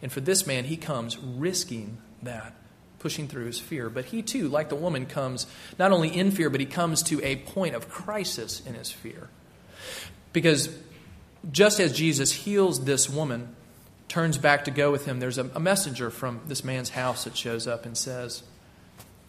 And 0.00 0.10
for 0.10 0.20
this 0.20 0.46
man, 0.46 0.64
he 0.64 0.76
comes 0.76 1.18
risking 1.18 1.98
that 2.22 2.54
pushing 2.98 3.28
through 3.28 3.46
his 3.46 3.58
fear. 3.58 3.88
But 3.88 4.06
he 4.06 4.22
too, 4.22 4.48
like 4.48 4.68
the 4.68 4.76
woman, 4.76 5.06
comes 5.06 5.46
not 5.78 5.92
only 5.92 6.08
in 6.08 6.30
fear, 6.30 6.50
but 6.50 6.60
he 6.60 6.66
comes 6.66 7.02
to 7.04 7.22
a 7.24 7.36
point 7.36 7.74
of 7.74 7.88
crisis 7.88 8.64
in 8.66 8.74
his 8.74 8.90
fear. 8.90 9.28
Because 10.32 10.76
just 11.50 11.80
as 11.80 11.92
Jesus 11.92 12.32
heals 12.32 12.84
this 12.84 13.08
woman, 13.08 13.54
turns 14.08 14.38
back 14.38 14.64
to 14.64 14.70
go 14.70 14.90
with 14.90 15.06
him, 15.06 15.20
there's 15.20 15.38
a, 15.38 15.50
a 15.54 15.60
messenger 15.60 16.10
from 16.10 16.40
this 16.46 16.64
man's 16.64 16.90
house 16.90 17.24
that 17.24 17.36
shows 17.36 17.66
up 17.66 17.86
and 17.86 17.96
says, 17.96 18.42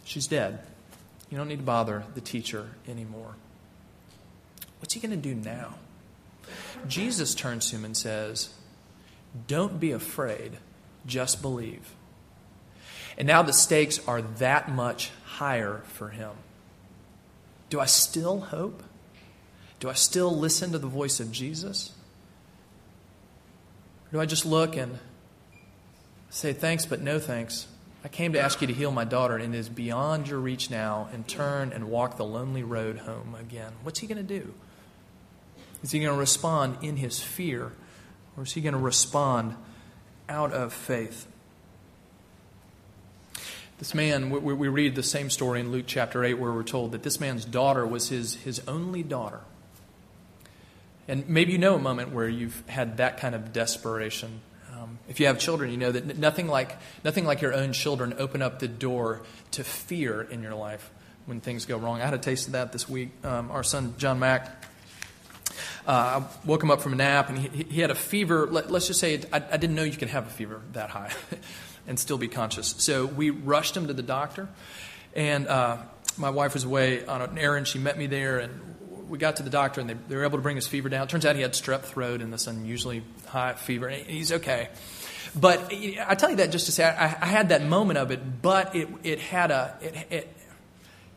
She's 0.04 0.28
dead. 0.28 0.60
You 1.30 1.38
don't 1.38 1.48
need 1.48 1.60
to 1.60 1.64
bother 1.64 2.04
the 2.16 2.22
teacher 2.22 2.70
anymore. 2.88 3.36
What's 4.80 4.96
he 4.96 5.00
going 5.00 5.12
to 5.12 5.18
do 5.18 5.36
now? 5.36 5.76
Jesus 6.88 7.36
turns 7.36 7.70
to 7.70 7.76
him 7.76 7.86
and 7.86 7.96
says, 7.96 8.50
Don't 9.48 9.80
be 9.80 9.92
afraid, 9.92 10.58
just 11.06 11.42
believe. 11.42 11.94
And 13.20 13.28
now 13.28 13.44
the 13.44 13.54
stakes 13.54 14.00
are 14.08 14.22
that 14.22 14.72
much 14.72 15.12
higher 15.26 15.82
for 15.88 16.10
him. 16.10 16.32
Do 17.70 17.80
I 17.80 17.86
still 17.86 18.40
hope? 18.40 18.82
Do 19.82 19.90
I 19.90 19.94
still 19.94 20.36
listen 20.36 20.72
to 20.72 20.80
the 20.80 20.88
voice 20.88 21.20
of 21.20 21.32
Jesus? 21.32 21.92
Or 24.08 24.14
do 24.14 24.22
I 24.22 24.26
just 24.26 24.46
look 24.46 24.76
and 24.76 25.00
say 26.30 26.54
thanks, 26.54 26.86
but 26.86 27.02
no 27.02 27.20
thanks? 27.20 27.68
I 28.04 28.08
came 28.08 28.32
to 28.34 28.40
ask 28.40 28.62
you 28.62 28.68
to 28.68 28.74
heal 28.74 28.92
my 28.92 29.04
daughter, 29.04 29.36
and 29.36 29.54
it 29.54 29.58
is 29.58 29.68
beyond 29.68 30.30
your 30.30 30.40
reach 30.40 30.72
now, 30.72 31.10
and 31.12 31.28
turn 31.28 31.74
and 31.74 31.90
walk 31.90 32.16
the 32.16 32.24
lonely 32.24 32.64
road 32.64 33.00
home 33.00 33.36
again. 33.38 33.74
What's 33.84 34.00
he 34.00 34.08
going 34.08 34.26
to 34.26 34.40
do? 34.40 34.54
Is 35.84 35.92
he 35.92 36.00
going 36.00 36.14
to 36.14 36.20
respond 36.20 36.78
in 36.82 36.96
his 36.96 37.20
fear, 37.20 37.74
or 38.38 38.44
is 38.44 38.54
he 38.54 38.62
going 38.62 38.74
to 38.74 38.80
respond 38.80 39.56
out 40.30 40.54
of 40.54 40.72
faith? 40.72 41.28
This 43.80 43.96
man, 43.96 44.30
we, 44.30 44.54
we 44.54 44.68
read 44.68 44.96
the 44.96 45.04
same 45.04 45.30
story 45.30 45.62
in 45.62 45.72
Luke 45.72 45.86
chapter 45.88 46.22
8 46.22 46.34
where 46.34 46.52
we're 46.52 46.64
told 46.64 46.92
that 46.92 47.04
this 47.04 47.22
man's 47.22 47.46
daughter 47.46 47.88
was 47.88 48.10
his, 48.10 48.36
his 48.36 48.62
only 48.68 49.04
daughter. 49.04 49.40
And 51.08 51.30
maybe 51.30 51.54
you 51.54 51.60
know 51.60 51.76
a 51.76 51.80
moment 51.80 52.12
where 52.12 52.28
you've 52.28 52.62
had 52.68 52.98
that 52.98 53.20
kind 53.20 53.34
of 53.34 53.54
desperation. 53.54 54.42
Um, 54.78 55.00
if 55.08 55.22
you 55.22 55.28
have 55.28 55.40
children, 55.40 55.72
you 55.72 55.78
know 55.78 55.94
that 55.94 56.18
nothing 56.18 56.50
like, 56.50 56.78
nothing 57.06 57.24
like 57.24 57.40
your 57.40 57.54
own 57.54 57.72
children 57.72 58.14
open 58.18 58.42
up 58.42 58.60
the 58.60 58.68
door 58.68 59.22
to 59.52 59.64
fear 59.64 60.24
in 60.24 60.44
your 60.44 60.56
life 60.56 60.92
when 61.26 61.40
things 61.40 61.66
go 61.66 61.78
wrong. 61.78 62.02
I 62.02 62.06
had 62.06 62.14
a 62.14 62.18
taste 62.18 62.48
of 62.48 62.54
that 62.54 62.74
this 62.74 62.90
week. 62.90 63.12
Um, 63.24 63.50
our 63.50 63.64
son, 63.64 63.96
John 63.98 64.20
Mack, 64.20 64.62
uh, 65.88 66.22
I 66.22 66.24
woke 66.46 66.62
him 66.62 66.70
up 66.70 66.82
from 66.82 66.92
a 66.92 66.98
nap 66.98 67.30
and 67.30 67.40
he, 67.40 67.64
he 67.64 67.80
had 67.80 67.92
a 67.92 67.96
fever. 67.96 68.46
Let, 68.46 68.70
us 68.70 68.88
just 68.88 69.00
say 69.00 69.22
I, 69.32 69.38
I, 69.38 69.58
didn't 69.58 69.76
know 69.76 69.84
you 69.84 69.98
could 69.98 70.10
have 70.10 70.28
a 70.28 70.30
fever 70.30 70.62
that 70.74 70.90
high. 70.90 71.14
and 71.90 72.00
still 72.00 72.18
be 72.18 72.30
conscious. 72.30 72.76
So 72.78 73.06
we 73.06 73.32
rushed 73.32 73.76
him 73.76 73.88
to 73.88 73.94
the 73.94 74.04
doctor, 74.04 74.48
and 75.16 75.48
uh, 75.48 75.78
my 76.18 76.30
wife 76.30 76.54
was 76.54 76.64
away 76.64 77.06
on 77.06 77.22
an 77.22 77.38
errand. 77.38 77.68
She 77.68 77.80
met 77.80 77.98
me 77.98 78.08
there, 78.08 78.38
and 78.38 79.10
we 79.10 79.18
got 79.18 79.38
to 79.38 79.44
the 79.44 79.50
doctor, 79.50 79.82
and 79.82 79.90
they, 79.90 79.96
they 80.08 80.16
were 80.16 80.24
able 80.24 80.38
to 80.38 80.44
bring 80.44 80.56
his 80.56 80.68
fever 80.68 80.88
down. 80.88 81.08
Turns 81.08 81.26
out 81.26 81.36
he 81.36 81.42
had 81.42 81.54
strep 81.54 81.82
throat 81.82 82.22
and 82.22 82.32
this 82.32 82.48
unusually 82.48 83.04
high 83.26 83.54
fever, 83.54 83.88
and 83.88 84.06
he's 84.06 84.32
okay. 84.32 84.70
But 85.36 85.74
I 85.74 86.16
tell 86.16 86.30
you 86.30 86.38
that 86.38 86.52
just 86.52 86.68
to 86.68 86.72
say 86.72 86.86
I, 86.86 87.06
I 87.06 87.26
had 87.26 87.50
that 87.50 87.64
moment 87.64 88.00
of 88.00 88.12
it, 88.12 88.42
but 88.42 88.76
it, 88.76 88.88
it 89.04 89.20
had 89.20 89.52
a 89.52 89.78
it, 89.82 90.08
it, 90.10 90.36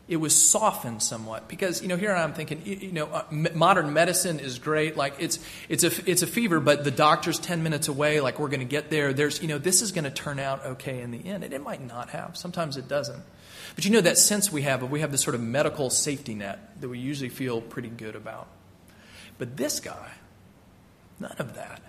it 0.07 0.17
was 0.17 0.35
softened 0.35 1.01
somewhat. 1.01 1.47
Because 1.47 1.81
you 1.81 1.87
know 1.87 1.95
here 1.95 2.13
I'm 2.13 2.33
thinking 2.33 2.61
you 2.65 2.91
know 2.91 3.05
uh, 3.05 3.25
modern 3.31 3.93
medicine 3.93 4.39
is 4.39 4.59
great. 4.59 4.97
Like 4.97 5.15
it's 5.19 5.39
it's 5.69 5.83
a 5.83 6.09
it's 6.09 6.21
a 6.21 6.27
fever 6.27 6.59
but 6.59 6.83
the 6.83 6.91
doctor's 6.91 7.39
10 7.39 7.63
minutes 7.63 7.87
away 7.87 8.19
like 8.19 8.39
we're 8.39 8.49
going 8.49 8.59
to 8.59 8.65
get 8.65 8.89
there. 8.89 9.13
There's 9.13 9.41
you 9.41 9.47
know 9.47 9.57
this 9.57 9.81
is 9.81 9.91
going 9.91 10.03
to 10.03 10.11
turn 10.11 10.39
out 10.39 10.65
okay 10.65 11.01
in 11.01 11.11
the 11.11 11.25
end. 11.25 11.43
And 11.43 11.53
it 11.53 11.61
might 11.61 11.85
not 11.85 12.09
have. 12.09 12.35
Sometimes 12.37 12.77
it 12.77 12.87
doesn't. 12.87 13.23
But 13.75 13.85
you 13.85 13.91
know 13.91 14.01
that 14.01 14.17
sense 14.17 14.51
we 14.51 14.63
have 14.63 14.83
of 14.83 14.91
we 14.91 14.99
have 14.99 15.11
this 15.11 15.21
sort 15.21 15.35
of 15.35 15.41
medical 15.41 15.89
safety 15.89 16.35
net 16.35 16.81
that 16.81 16.89
we 16.89 16.99
usually 16.99 17.29
feel 17.29 17.61
pretty 17.61 17.89
good 17.89 18.15
about. 18.15 18.47
But 19.37 19.57
this 19.57 19.79
guy 19.79 20.11
none 21.19 21.35
of 21.39 21.55
that. 21.55 21.81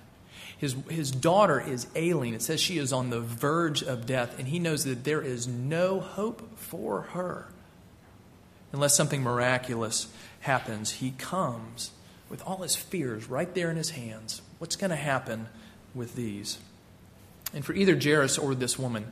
His, 0.57 0.77
his 0.89 1.11
daughter 1.11 1.61
is 1.61 1.89
ailing. 1.95 2.33
It 2.33 2.41
says 2.41 2.61
she 2.61 2.79
is 2.79 2.93
on 2.93 3.11
the 3.11 3.21
verge 3.21 3.83
of 3.83 4.07
death, 4.07 4.39
and 4.39 4.49
he 4.49 4.59
knows 4.59 4.85
that 4.85 5.05
there 5.05 5.21
is 5.21 5.47
no 5.49 6.01
hope 6.01 6.57
for 6.57 7.03
her 7.03 7.49
unless 8.75 8.97
something 8.97 9.23
miraculous 9.23 10.09
happens. 10.41 10.91
He 10.91 11.13
comes 11.13 11.93
with 12.29 12.43
all 12.43 12.59
his 12.59 12.75
fears 12.75 13.31
right 13.31 13.55
there 13.55 13.71
in 13.71 13.77
his 13.77 13.91
hands. 13.91 14.43
What's 14.59 14.75
going 14.75 14.91
to 14.91 14.97
happen 14.97 15.47
with 15.95 16.17
these? 16.17 16.59
And 17.55 17.65
for 17.65 17.73
either 17.73 17.99
Jairus 17.99 18.37
or 18.37 18.53
this 18.57 18.77
woman, 18.77 19.07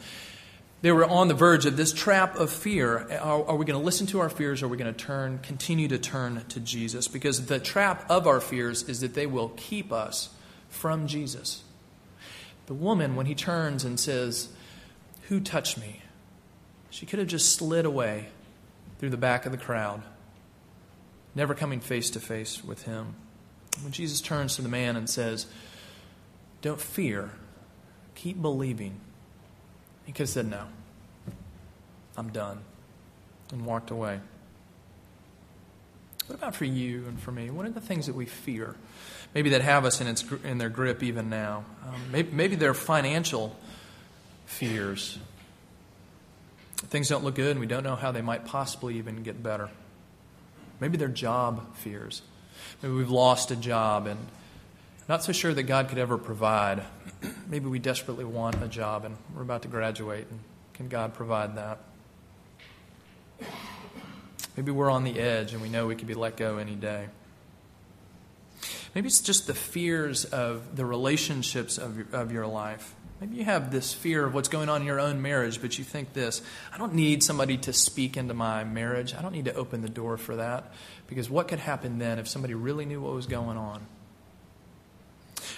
they 0.80 0.90
were 0.90 1.04
on 1.04 1.28
the 1.28 1.34
verge 1.34 1.64
of 1.64 1.76
this 1.76 1.92
trap 1.92 2.34
of 2.34 2.50
fear. 2.50 3.06
Are, 3.20 3.44
are 3.44 3.56
we 3.56 3.64
going 3.64 3.78
to 3.78 3.84
listen 3.84 4.08
to 4.08 4.18
our 4.18 4.28
fears 4.28 4.62
or 4.62 4.66
are 4.66 4.68
we 4.68 4.76
going 4.76 4.92
to 4.92 4.98
turn, 4.98 5.38
continue 5.38 5.86
to 5.88 5.98
turn 5.98 6.44
to 6.48 6.58
Jesus? 6.58 7.06
Because 7.06 7.46
the 7.46 7.60
trap 7.60 8.04
of 8.10 8.26
our 8.26 8.40
fears 8.40 8.82
is 8.88 9.00
that 9.00 9.14
they 9.14 9.26
will 9.26 9.50
keep 9.50 9.92
us 9.92 10.30
from 10.70 11.06
Jesus. 11.06 11.62
The 12.66 12.74
woman, 12.74 13.14
when 13.14 13.26
he 13.26 13.36
turns 13.36 13.84
and 13.84 14.00
says, 14.00 14.48
Who 15.28 15.38
touched 15.38 15.78
me? 15.78 16.02
She 16.90 17.06
could 17.06 17.20
have 17.20 17.28
just 17.28 17.54
slid 17.54 17.84
away 17.84 18.26
through 19.02 19.10
the 19.10 19.16
back 19.16 19.46
of 19.46 19.50
the 19.50 19.58
crowd, 19.58 20.00
never 21.34 21.56
coming 21.56 21.80
face 21.80 22.08
to 22.08 22.20
face 22.20 22.62
with 22.62 22.84
him. 22.84 23.16
When 23.82 23.90
Jesus 23.90 24.20
turns 24.20 24.54
to 24.54 24.62
the 24.62 24.68
man 24.68 24.94
and 24.94 25.10
says, 25.10 25.46
Don't 26.60 26.80
fear, 26.80 27.32
keep 28.14 28.40
believing, 28.40 29.00
he 30.06 30.12
could 30.12 30.20
have 30.20 30.28
said, 30.28 30.48
No, 30.48 30.66
I'm 32.16 32.28
done, 32.28 32.60
and 33.50 33.66
walked 33.66 33.90
away. 33.90 34.20
What 36.28 36.36
about 36.36 36.54
for 36.54 36.64
you 36.64 37.04
and 37.08 37.20
for 37.20 37.32
me? 37.32 37.50
What 37.50 37.66
are 37.66 37.70
the 37.70 37.80
things 37.80 38.06
that 38.06 38.14
we 38.14 38.26
fear? 38.26 38.76
Maybe 39.34 39.50
that 39.50 39.62
have 39.62 39.84
us 39.84 40.00
in, 40.00 40.06
its, 40.06 40.24
in 40.44 40.58
their 40.58 40.68
grip 40.68 41.02
even 41.02 41.28
now. 41.28 41.64
Um, 41.88 42.00
maybe, 42.12 42.30
maybe 42.30 42.54
they're 42.54 42.72
financial 42.72 43.56
fears. 44.46 45.18
Things 46.88 47.08
don't 47.08 47.24
look 47.24 47.34
good 47.34 47.52
and 47.52 47.60
we 47.60 47.66
don't 47.66 47.84
know 47.84 47.96
how 47.96 48.12
they 48.12 48.22
might 48.22 48.44
possibly 48.44 48.98
even 48.98 49.22
get 49.22 49.42
better. 49.42 49.70
Maybe 50.80 50.96
they're 50.96 51.08
job 51.08 51.74
fears. 51.76 52.22
Maybe 52.82 52.94
we've 52.94 53.10
lost 53.10 53.50
a 53.50 53.56
job 53.56 54.06
and 54.06 54.18
not 55.08 55.22
so 55.22 55.32
sure 55.32 55.54
that 55.54 55.64
God 55.64 55.88
could 55.88 55.98
ever 55.98 56.18
provide. 56.18 56.82
Maybe 57.48 57.66
we 57.66 57.78
desperately 57.78 58.24
want 58.24 58.62
a 58.62 58.68
job 58.68 59.04
and 59.04 59.16
we're 59.34 59.42
about 59.42 59.62
to 59.62 59.68
graduate 59.68 60.26
and 60.30 60.40
can 60.74 60.88
God 60.88 61.14
provide 61.14 61.56
that? 61.56 61.78
Maybe 64.56 64.70
we're 64.70 64.90
on 64.90 65.04
the 65.04 65.18
edge 65.18 65.52
and 65.52 65.62
we 65.62 65.68
know 65.68 65.86
we 65.86 65.96
could 65.96 66.08
be 66.08 66.14
let 66.14 66.36
go 66.36 66.58
any 66.58 66.74
day. 66.74 67.06
Maybe 68.94 69.06
it's 69.06 69.20
just 69.20 69.46
the 69.46 69.54
fears 69.54 70.24
of 70.24 70.76
the 70.76 70.84
relationships 70.84 71.78
of 71.78 71.96
your, 71.96 72.06
of 72.12 72.32
your 72.32 72.46
life. 72.46 72.94
Maybe 73.22 73.36
you 73.36 73.44
have 73.44 73.70
this 73.70 73.94
fear 73.94 74.26
of 74.26 74.34
what's 74.34 74.48
going 74.48 74.68
on 74.68 74.80
in 74.80 74.86
your 74.88 74.98
own 74.98 75.22
marriage, 75.22 75.62
but 75.62 75.78
you 75.78 75.84
think 75.84 76.12
this 76.12 76.42
I 76.74 76.78
don't 76.78 76.94
need 76.94 77.22
somebody 77.22 77.56
to 77.58 77.72
speak 77.72 78.16
into 78.16 78.34
my 78.34 78.64
marriage. 78.64 79.14
I 79.14 79.22
don't 79.22 79.30
need 79.30 79.44
to 79.44 79.54
open 79.54 79.80
the 79.80 79.88
door 79.88 80.16
for 80.16 80.34
that. 80.34 80.72
Because 81.06 81.30
what 81.30 81.46
could 81.46 81.60
happen 81.60 82.00
then 82.00 82.18
if 82.18 82.26
somebody 82.26 82.54
really 82.54 82.84
knew 82.84 83.00
what 83.00 83.14
was 83.14 83.26
going 83.26 83.56
on? 83.56 83.86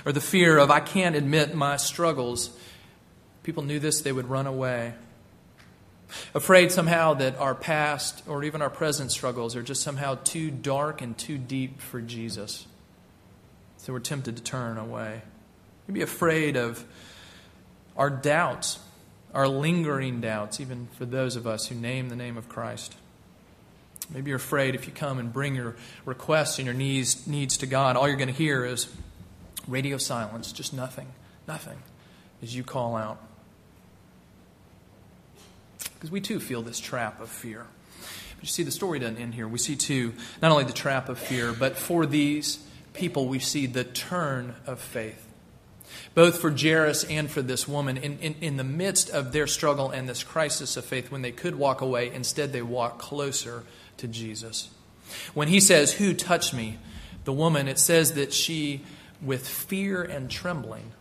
Or 0.05 0.13
the 0.13 0.21
fear 0.21 0.59
of 0.59 0.71
I 0.71 0.81
can't 0.81 1.17
admit 1.17 1.55
my 1.55 1.79
struggles. 1.79 2.55
People 3.45 3.63
knew 3.63 3.79
this, 3.79 4.03
they 4.03 4.13
would 4.13 4.29
run 4.29 4.47
away. 4.47 4.93
Afraid 6.35 6.71
somehow 6.71 7.15
that 7.15 7.39
our 7.39 7.55
past 7.55 8.25
or 8.29 8.45
even 8.45 8.61
our 8.61 8.69
present 8.69 9.11
struggles 9.11 9.57
are 9.57 9.63
just 9.63 9.81
somehow 9.81 10.19
too 10.23 10.51
dark 10.51 11.01
and 11.01 11.17
too 11.17 11.39
deep 11.39 11.81
for 11.81 12.03
Jesus. 12.03 12.67
So 13.79 13.95
we're 13.95 14.01
tempted 14.01 14.37
to 14.37 14.43
turn 14.43 14.77
away. 14.77 15.23
Maybe 15.89 16.03
afraid 16.03 16.59
of 16.59 16.85
our 17.97 18.11
doubts, 18.11 18.79
our 19.33 19.49
lingering 19.49 20.21
doubts, 20.21 20.61
even 20.61 20.89
for 20.97 21.05
those 21.05 21.37
of 21.37 21.47
us 21.47 21.67
who 21.67 21.75
name 21.75 22.09
the 22.09 22.17
name 22.17 22.37
of 22.37 22.49
Christ. 22.49 22.95
Maybe 24.13 24.29
you're 24.31 24.37
afraid 24.37 24.75
if 24.75 24.87
you 24.87 24.93
come 24.93 25.19
and 25.19 25.33
bring 25.33 25.55
your 25.55 25.77
requests 26.05 26.59
and 26.59 26.67
your 26.67 26.75
needs, 26.75 27.27
needs 27.27 27.57
to 27.59 27.67
God, 27.67 27.97
all 27.97 28.07
you're 28.07 28.17
going 28.17 28.29
to 28.29 28.35
hear 28.35 28.65
is 28.65 28.89
radio 29.67 29.97
silence, 29.97 30.53
just 30.53 30.75
nothing, 30.75 31.09
nothing, 31.49 31.79
as 32.43 32.55
you 32.55 32.63
call 32.63 32.97
out. 32.97 33.19
Because 35.95 36.11
we 36.11 36.21
too 36.21 36.39
feel 36.39 36.61
this 36.61 36.81
trap 36.81 37.21
of 37.21 37.31
fear. 37.31 37.67
But 38.37 38.43
you 38.43 38.49
see, 38.49 38.63
the 38.63 38.71
story 38.71 38.99
doesn't 38.99 39.17
end 39.17 39.35
here. 39.35 39.49
We 39.49 39.59
see 39.59 39.77
too, 39.77 40.13
not 40.43 40.51
only 40.51 40.65
the 40.65 40.73
trap 40.73 41.09
of 41.09 41.19
fear, 41.19 41.53
but 41.53 41.77
for 41.77 42.05
these 42.05 42.59
people, 42.93 43.27
we 43.27 43.39
see 43.39 43.67
the 43.67 43.85
turn 43.85 44.55
of 44.67 44.81
faith. 44.81 45.24
Both 46.15 46.41
for 46.41 46.51
Jairus 46.51 47.05
and 47.05 47.31
for 47.31 47.43
this 47.43 47.67
woman, 47.67 47.97
in, 47.97 48.19
in, 48.19 48.35
in 48.41 48.57
the 48.57 48.65
midst 48.65 49.11
of 49.11 49.33
their 49.33 49.47
struggle 49.47 49.91
and 49.91 50.09
this 50.09 50.23
crisis 50.23 50.77
of 50.77 50.85
faith, 50.85 51.11
when 51.11 51.23
they 51.23 51.33
could 51.33 51.57
walk 51.57 51.81
away, 51.81 52.13
instead 52.13 52.53
they 52.53 52.63
walk 52.63 52.99
closer 52.99 53.65
to 53.97 54.09
Jesus. 54.09 54.71
When 55.35 55.49
he 55.49 55.61
says, 55.61 55.95
Who 55.95 56.15
touched 56.15 56.55
me? 56.55 56.79
The 57.25 57.33
woman, 57.33 57.69
it 57.69 57.79
says 57.79 58.15
that 58.15 58.33
she, 58.33 58.83
with 59.23 59.49
fear 59.49 60.03
and 60.03 60.31
trembling, 60.31 60.93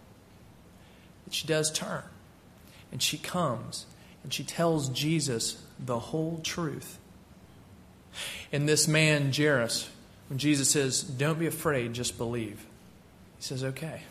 that 1.25 1.33
she 1.33 1.47
does 1.47 1.71
turn. 1.71 2.03
And 2.91 3.01
she 3.01 3.17
comes 3.17 3.85
and 4.23 4.33
she 4.33 4.43
tells 4.43 4.89
Jesus 4.89 5.61
the 5.79 5.99
whole 5.99 6.39
truth. 6.43 6.99
And 8.51 8.69
this 8.69 8.87
man, 8.87 9.33
Jairus, 9.33 9.89
when 10.29 10.37
Jesus 10.37 10.69
says, 10.69 11.03
Don't 11.03 11.39
be 11.39 11.47
afraid, 11.47 11.93
just 11.93 12.17
believe, 12.17 12.65
he 13.37 13.43
says, 13.43 13.63
Okay. 13.63 14.01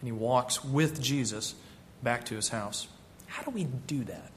And 0.00 0.08
he 0.08 0.12
walks 0.12 0.64
with 0.64 1.00
Jesus 1.00 1.54
back 2.02 2.24
to 2.26 2.34
his 2.34 2.48
house. 2.48 2.88
How 3.26 3.42
do 3.42 3.50
we 3.50 3.64
do 3.64 4.04
that? 4.04 4.30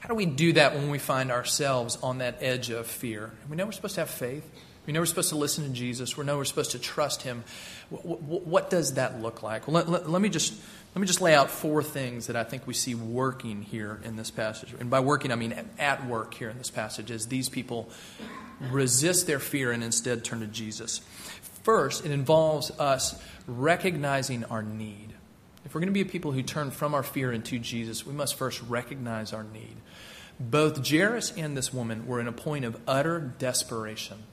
How 0.00 0.08
do 0.08 0.14
we 0.14 0.26
do 0.26 0.52
that 0.54 0.74
when 0.74 0.90
we 0.90 0.98
find 0.98 1.30
ourselves 1.30 1.96
on 2.02 2.18
that 2.18 2.38
edge 2.40 2.70
of 2.70 2.86
fear? 2.86 3.30
We 3.48 3.56
know 3.56 3.64
we're 3.64 3.72
supposed 3.72 3.94
to 3.94 4.02
have 4.02 4.10
faith. 4.10 4.44
We 4.86 4.92
know 4.92 5.00
we're 5.00 5.06
supposed 5.06 5.30
to 5.30 5.36
listen 5.36 5.64
to 5.64 5.70
Jesus. 5.70 6.16
We 6.16 6.24
know 6.24 6.36
we're 6.36 6.44
supposed 6.44 6.72
to 6.72 6.78
trust 6.78 7.22
him. 7.22 7.44
What 7.88 8.68
does 8.68 8.94
that 8.94 9.22
look 9.22 9.42
like? 9.42 9.66
Well, 9.66 9.76
let, 9.76 9.88
let, 9.88 10.10
let, 10.10 10.20
me 10.20 10.28
just, 10.28 10.52
let 10.94 11.00
me 11.00 11.06
just 11.06 11.22
lay 11.22 11.34
out 11.34 11.50
four 11.50 11.82
things 11.82 12.26
that 12.26 12.36
I 12.36 12.44
think 12.44 12.66
we 12.66 12.74
see 12.74 12.94
working 12.94 13.62
here 13.62 13.98
in 14.04 14.16
this 14.16 14.30
passage. 14.30 14.74
And 14.78 14.90
by 14.90 15.00
working, 15.00 15.32
I 15.32 15.36
mean 15.36 15.54
at 15.78 16.06
work 16.06 16.34
here 16.34 16.50
in 16.50 16.58
this 16.58 16.70
passage, 16.70 17.10
as 17.10 17.26
these 17.28 17.48
people 17.48 17.88
resist 18.70 19.26
their 19.26 19.38
fear 19.38 19.72
and 19.72 19.82
instead 19.82 20.22
turn 20.22 20.40
to 20.40 20.46
Jesus. 20.46 21.00
First, 21.64 22.04
it 22.04 22.12
involves 22.12 22.70
us 22.72 23.20
recognizing 23.46 24.44
our 24.44 24.62
need. 24.62 25.14
If 25.64 25.74
we're 25.74 25.80
going 25.80 25.88
to 25.88 25.94
be 25.94 26.02
a 26.02 26.04
people 26.04 26.32
who 26.32 26.42
turn 26.42 26.70
from 26.70 26.94
our 26.94 27.02
fear 27.02 27.32
into 27.32 27.58
Jesus, 27.58 28.06
we 28.06 28.12
must 28.12 28.34
first 28.34 28.62
recognize 28.62 29.32
our 29.32 29.44
need. 29.44 29.76
Both 30.38 30.86
Jairus 30.86 31.32
and 31.38 31.56
this 31.56 31.72
woman 31.72 32.06
were 32.06 32.20
in 32.20 32.28
a 32.28 32.32
point 32.32 32.66
of 32.66 32.78
utter 32.86 33.18
desperation. 33.38 34.24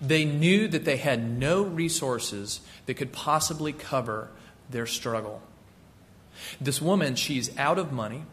They 0.00 0.24
knew 0.24 0.68
that 0.68 0.84
they 0.84 0.96
had 0.96 1.28
no 1.28 1.62
resources 1.62 2.60
that 2.86 2.94
could 2.94 3.12
possibly 3.12 3.72
cover 3.72 4.30
their 4.70 4.86
struggle. 4.86 5.42
This 6.60 6.80
woman, 6.80 7.16
she's 7.16 7.56
out 7.58 7.78
of 7.80 7.90
money. 7.90 8.24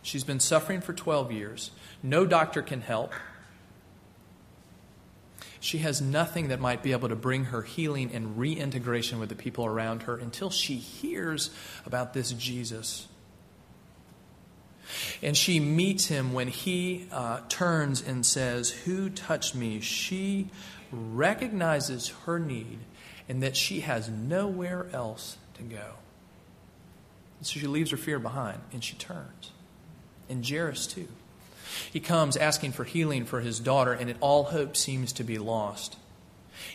She's 0.00 0.24
been 0.24 0.40
suffering 0.40 0.80
for 0.80 0.94
12 0.94 1.30
years. 1.30 1.72
No 2.02 2.24
doctor 2.24 2.62
can 2.62 2.80
help. 2.80 3.12
She 5.60 5.78
has 5.78 6.00
nothing 6.00 6.48
that 6.48 6.58
might 6.58 6.82
be 6.82 6.92
able 6.92 7.10
to 7.10 7.16
bring 7.16 7.44
her 7.46 7.60
healing 7.60 8.10
and 8.14 8.38
reintegration 8.38 9.20
with 9.20 9.28
the 9.28 9.34
people 9.34 9.66
around 9.66 10.04
her 10.04 10.16
until 10.16 10.48
she 10.48 10.76
hears 10.76 11.50
about 11.84 12.14
this 12.14 12.32
Jesus. 12.32 13.06
And 15.22 15.36
she 15.36 15.60
meets 15.60 16.06
him 16.06 16.32
when 16.32 16.48
he 16.48 17.06
uh, 17.12 17.40
turns 17.48 18.02
and 18.02 18.24
says, 18.24 18.70
Who 18.70 19.10
touched 19.10 19.54
me? 19.54 19.80
She 19.80 20.48
recognizes 20.90 22.08
her 22.24 22.38
need 22.38 22.78
and 23.28 23.42
that 23.42 23.56
she 23.56 23.80
has 23.80 24.08
nowhere 24.08 24.88
else 24.92 25.36
to 25.54 25.62
go. 25.62 25.92
And 27.38 27.46
so 27.46 27.60
she 27.60 27.66
leaves 27.66 27.90
her 27.90 27.96
fear 27.96 28.18
behind 28.18 28.60
and 28.72 28.82
she 28.82 28.96
turns. 28.96 29.52
And 30.28 30.46
Jairus, 30.46 30.86
too. 30.86 31.08
He 31.92 32.00
comes 32.00 32.36
asking 32.36 32.72
for 32.72 32.84
healing 32.84 33.24
for 33.24 33.40
his 33.40 33.60
daughter, 33.60 33.92
and 33.92 34.10
it, 34.10 34.16
all 34.20 34.44
hope 34.44 34.76
seems 34.76 35.12
to 35.14 35.24
be 35.24 35.38
lost. 35.38 35.96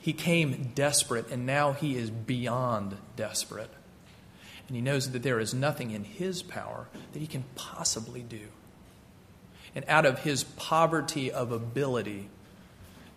He 0.02 0.14
came 0.14 0.72
desperate, 0.76 1.30
and 1.30 1.46
now 1.46 1.74
he 1.74 1.96
is 1.96 2.10
beyond 2.10 2.98
desperate. 3.16 3.72
And 4.68 4.76
he 4.76 4.82
knows 4.82 5.12
that 5.12 5.24
there 5.24 5.40
is 5.40 5.54
nothing 5.54 5.92
in 5.92 6.04
his 6.04 6.42
power 6.42 6.88
that 7.14 7.20
he 7.20 7.28
can 7.28 7.44
possibly 7.56 8.22
do. 8.22 8.48
And 9.76 9.86
out 9.88 10.06
of 10.06 10.20
his 10.20 10.44
poverty 10.44 11.32
of 11.32 11.52
ability, 11.52 12.30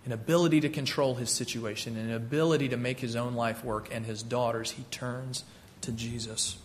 an 0.04 0.12
ability 0.12 0.60
to 0.62 0.68
control 0.68 1.14
his 1.14 1.30
situation, 1.30 1.96
an 1.96 2.12
ability 2.12 2.70
to 2.70 2.76
make 2.76 3.00
his 3.00 3.16
own 3.16 3.34
life 3.34 3.64
work 3.64 3.88
and 3.92 4.04
his 4.04 4.22
daughter's, 4.22 4.72
he 4.72 4.82
turns 4.90 5.44
to 5.82 5.92
Jesus. 5.92 6.58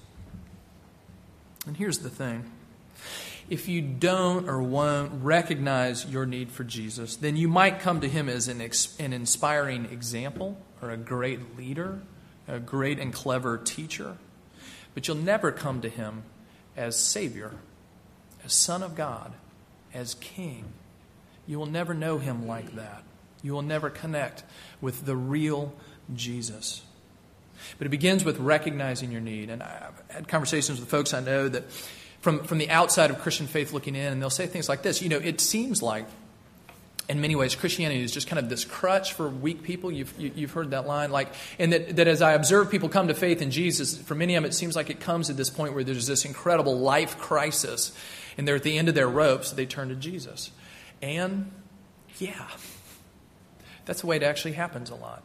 And 1.65 1.77
here's 1.77 1.99
the 1.99 2.09
thing 2.09 2.51
if 3.53 3.67
you 3.67 3.83
don't 3.83 4.49
or 4.49 4.63
won't 4.63 5.23
recognize 5.23 6.07
your 6.07 6.25
need 6.25 6.51
for 6.51 6.63
Jesus, 6.63 7.17
then 7.17 7.37
you 7.37 7.47
might 7.47 7.79
come 7.79 8.01
to 8.01 8.09
him 8.09 8.27
as 8.27 8.47
an, 8.47 8.59
ex- 8.59 8.97
an 8.97 9.13
inspiring 9.13 9.85
example 9.91 10.57
or 10.81 10.89
a 10.89 10.97
great 10.97 11.55
leader, 11.55 12.01
a 12.47 12.59
great 12.59 12.97
and 12.97 13.13
clever 13.13 13.59
teacher, 13.59 14.17
but 14.95 15.07
you'll 15.07 15.17
never 15.17 15.51
come 15.51 15.81
to 15.81 15.89
him 15.89 16.23
as 16.75 16.97
Savior, 16.97 17.51
as 18.43 18.53
Son 18.53 18.81
of 18.81 18.95
God, 18.95 19.31
as 19.93 20.15
King. 20.15 20.65
You 21.45 21.59
will 21.59 21.67
never 21.67 21.93
know 21.93 22.17
him 22.17 22.47
like 22.47 22.75
that. 22.75 23.03
You 23.43 23.53
will 23.53 23.61
never 23.61 23.91
connect 23.91 24.43
with 24.81 25.05
the 25.05 25.15
real 25.15 25.75
Jesus. 26.15 26.81
But 27.77 27.85
it 27.85 27.91
begins 27.91 28.25
with 28.25 28.39
recognizing 28.39 29.11
your 29.11 29.21
need. 29.21 29.51
And 29.51 29.61
I've 29.61 30.01
had 30.09 30.27
conversations 30.27 30.79
with 30.79 30.89
folks 30.89 31.13
I 31.13 31.19
know 31.19 31.49
that 31.49 31.65
from, 32.23 32.45
from 32.45 32.57
the 32.57 32.69
outside 32.69 33.09
of 33.09 33.19
Christian 33.19 33.47
faith 33.47 33.73
looking 33.73 33.95
in, 33.95 34.13
and 34.13 34.21
they'll 34.21 34.29
say 34.29 34.47
things 34.47 34.69
like 34.69 34.81
this 34.81 35.01
You 35.01 35.09
know, 35.09 35.17
it 35.17 35.41
seems 35.41 35.83
like 35.83 36.05
in 37.09 37.19
many 37.19 37.35
ways, 37.35 37.53
Christianity 37.53 38.01
is 38.01 38.13
just 38.13 38.27
kind 38.27 38.39
of 38.39 38.47
this 38.47 38.63
crutch 38.63 39.11
for 39.11 39.27
weak 39.27 39.61
people. 39.61 39.91
You've, 39.91 40.13
you, 40.17 40.29
have 40.29 40.37
you 40.37 40.47
have 40.47 40.53
heard 40.53 40.71
that 40.71 40.87
line. 40.87 41.11
Like, 41.11 41.33
and 41.59 41.73
that, 41.73 41.97
that 41.97 42.07
as 42.07 42.21
I 42.21 42.31
observe 42.31 42.71
people 42.71 42.87
come 42.87 43.09
to 43.09 43.13
faith 43.13 43.41
in 43.41 43.51
Jesus, 43.51 43.97
for 43.97 44.15
many 44.15 44.35
of 44.35 44.43
them, 44.43 44.49
it 44.49 44.53
seems 44.53 44.73
like 44.73 44.89
it 44.89 45.01
comes 45.01 45.29
at 45.29 45.35
this 45.35 45.49
point 45.49 45.73
where 45.73 45.83
there's 45.83 46.07
this 46.07 46.23
incredible 46.23 46.79
life 46.79 47.17
crisis, 47.17 47.91
and 48.37 48.47
they're 48.47 48.55
at 48.55 48.63
the 48.63 48.77
end 48.77 48.87
of 48.87 48.95
their 48.95 49.09
rope, 49.09 49.43
so 49.43 49.53
they 49.53 49.65
turn 49.65 49.89
to 49.89 49.95
Jesus. 49.95 50.51
And, 51.01 51.51
yeah, 52.19 52.47
that's 53.83 53.99
the 53.99 54.07
way 54.07 54.15
it 54.15 54.23
actually 54.23 54.53
happens 54.53 54.89
a 54.89 54.95
lot. 54.95 55.23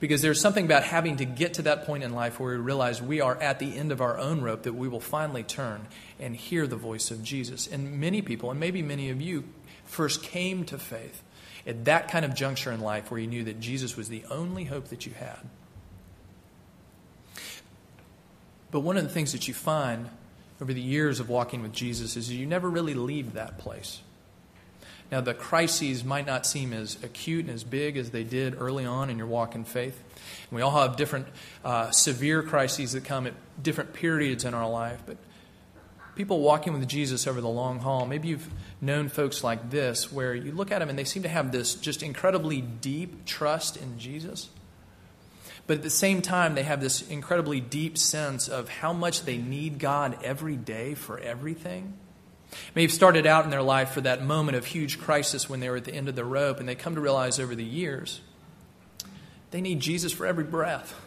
Because 0.00 0.22
there's 0.22 0.40
something 0.40 0.64
about 0.64 0.82
having 0.82 1.16
to 1.16 1.24
get 1.24 1.54
to 1.54 1.62
that 1.62 1.84
point 1.84 2.04
in 2.04 2.14
life 2.14 2.38
where 2.38 2.56
we 2.56 2.62
realize 2.62 3.00
we 3.00 3.20
are 3.20 3.40
at 3.40 3.58
the 3.58 3.76
end 3.76 3.92
of 3.92 4.00
our 4.00 4.18
own 4.18 4.42
rope 4.42 4.62
that 4.62 4.74
we 4.74 4.88
will 4.88 5.00
finally 5.00 5.42
turn 5.42 5.86
and 6.20 6.36
hear 6.36 6.66
the 6.66 6.76
voice 6.76 7.10
of 7.10 7.22
Jesus. 7.22 7.66
And 7.66 8.00
many 8.00 8.22
people, 8.22 8.50
and 8.50 8.60
maybe 8.60 8.82
many 8.82 9.10
of 9.10 9.20
you, 9.20 9.44
first 9.84 10.22
came 10.22 10.64
to 10.64 10.78
faith 10.78 11.22
at 11.66 11.84
that 11.86 12.08
kind 12.08 12.24
of 12.24 12.34
juncture 12.34 12.70
in 12.72 12.80
life 12.80 13.10
where 13.10 13.20
you 13.20 13.26
knew 13.26 13.44
that 13.44 13.60
Jesus 13.60 13.96
was 13.96 14.08
the 14.08 14.24
only 14.30 14.64
hope 14.64 14.88
that 14.88 15.06
you 15.06 15.12
had. 15.12 15.38
But 18.70 18.80
one 18.80 18.96
of 18.96 19.04
the 19.04 19.10
things 19.10 19.32
that 19.32 19.48
you 19.48 19.54
find 19.54 20.10
over 20.60 20.72
the 20.72 20.80
years 20.80 21.20
of 21.20 21.28
walking 21.28 21.62
with 21.62 21.72
Jesus 21.72 22.16
is 22.16 22.30
you 22.30 22.46
never 22.46 22.68
really 22.68 22.94
leave 22.94 23.34
that 23.34 23.58
place. 23.58 24.00
Now, 25.10 25.20
the 25.20 25.34
crises 25.34 26.04
might 26.04 26.26
not 26.26 26.46
seem 26.46 26.72
as 26.72 26.96
acute 27.02 27.44
and 27.44 27.54
as 27.54 27.62
big 27.62 27.96
as 27.96 28.10
they 28.10 28.24
did 28.24 28.56
early 28.58 28.84
on 28.84 29.08
in 29.08 29.18
your 29.18 29.28
walk 29.28 29.54
in 29.54 29.64
faith. 29.64 30.02
We 30.50 30.62
all 30.62 30.72
have 30.72 30.96
different 30.96 31.28
uh, 31.64 31.90
severe 31.90 32.42
crises 32.42 32.92
that 32.92 33.04
come 33.04 33.26
at 33.26 33.34
different 33.62 33.92
periods 33.92 34.44
in 34.44 34.54
our 34.54 34.68
life. 34.68 35.00
But 35.06 35.16
people 36.16 36.40
walking 36.40 36.72
with 36.72 36.88
Jesus 36.88 37.26
over 37.26 37.40
the 37.40 37.48
long 37.48 37.80
haul, 37.80 38.06
maybe 38.06 38.28
you've 38.28 38.48
known 38.80 39.08
folks 39.08 39.44
like 39.44 39.70
this 39.70 40.10
where 40.10 40.34
you 40.34 40.50
look 40.50 40.72
at 40.72 40.80
them 40.80 40.88
and 40.88 40.98
they 40.98 41.04
seem 41.04 41.22
to 41.22 41.28
have 41.28 41.52
this 41.52 41.74
just 41.74 42.02
incredibly 42.02 42.60
deep 42.60 43.24
trust 43.24 43.76
in 43.76 43.98
Jesus. 43.98 44.48
But 45.66 45.78
at 45.78 45.82
the 45.82 45.90
same 45.90 46.22
time, 46.22 46.54
they 46.54 46.62
have 46.62 46.80
this 46.80 47.08
incredibly 47.08 47.60
deep 47.60 47.98
sense 47.98 48.48
of 48.48 48.68
how 48.68 48.92
much 48.92 49.22
they 49.22 49.36
need 49.36 49.78
God 49.78 50.18
every 50.22 50.56
day 50.56 50.94
for 50.94 51.18
everything. 51.18 51.94
May 52.74 52.82
have 52.82 52.92
started 52.92 53.26
out 53.26 53.44
in 53.44 53.50
their 53.50 53.62
life 53.62 53.90
for 53.90 54.00
that 54.02 54.22
moment 54.22 54.56
of 54.56 54.66
huge 54.66 54.98
crisis 54.98 55.48
when 55.48 55.60
they 55.60 55.70
were 55.70 55.76
at 55.76 55.84
the 55.84 55.94
end 55.94 56.08
of 56.08 56.16
the 56.16 56.24
rope, 56.24 56.60
and 56.60 56.68
they 56.68 56.74
come 56.74 56.94
to 56.94 57.00
realize 57.00 57.38
over 57.38 57.54
the 57.54 57.64
years 57.64 58.20
they 59.50 59.60
need 59.60 59.80
Jesus 59.80 60.12
for 60.12 60.26
every 60.26 60.44
breath. 60.44 60.94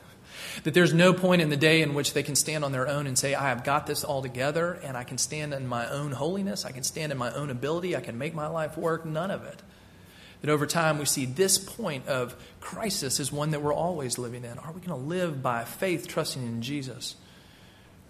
That 0.64 0.74
there's 0.74 0.94
no 0.94 1.14
point 1.14 1.42
in 1.42 1.50
the 1.50 1.58
day 1.58 1.82
in 1.82 1.94
which 1.94 2.14
they 2.14 2.24
can 2.24 2.36
stand 2.36 2.66
on 2.66 2.72
their 2.72 2.88
own 2.88 3.08
and 3.08 3.18
say, 3.18 3.34
I 3.36 3.50
have 3.50 3.64
got 3.64 3.88
this 3.88 4.04
all 4.04 4.22
together, 4.22 4.74
and 4.84 4.98
I 4.98 5.04
can 5.04 5.18
stand 5.18 5.54
in 5.54 5.68
my 5.68 5.88
own 5.90 6.12
holiness, 6.12 6.66
I 6.66 6.72
can 6.72 6.84
stand 6.84 7.12
in 7.12 7.18
my 7.18 7.32
own 7.32 7.50
ability, 7.50 7.96
I 7.96 8.02
can 8.02 8.18
make 8.18 8.34
my 8.34 8.48
life 8.48 8.78
work. 8.78 9.06
None 9.06 9.32
of 9.32 9.46
it. 9.46 9.62
That 10.42 10.50
over 10.50 10.66
time 10.66 10.98
we 10.98 11.06
see 11.06 11.26
this 11.26 11.58
point 11.58 12.08
of 12.08 12.36
crisis 12.60 13.20
is 13.20 13.32
one 13.32 13.52
that 13.52 13.62
we're 13.62 13.74
always 13.74 14.18
living 14.18 14.44
in. 14.44 14.58
Are 14.58 14.72
we 14.72 14.82
going 14.82 15.00
to 15.00 15.08
live 15.08 15.44
by 15.44 15.66
faith, 15.66 16.08
trusting 16.08 16.42
in 16.42 16.62
Jesus? 16.62 17.16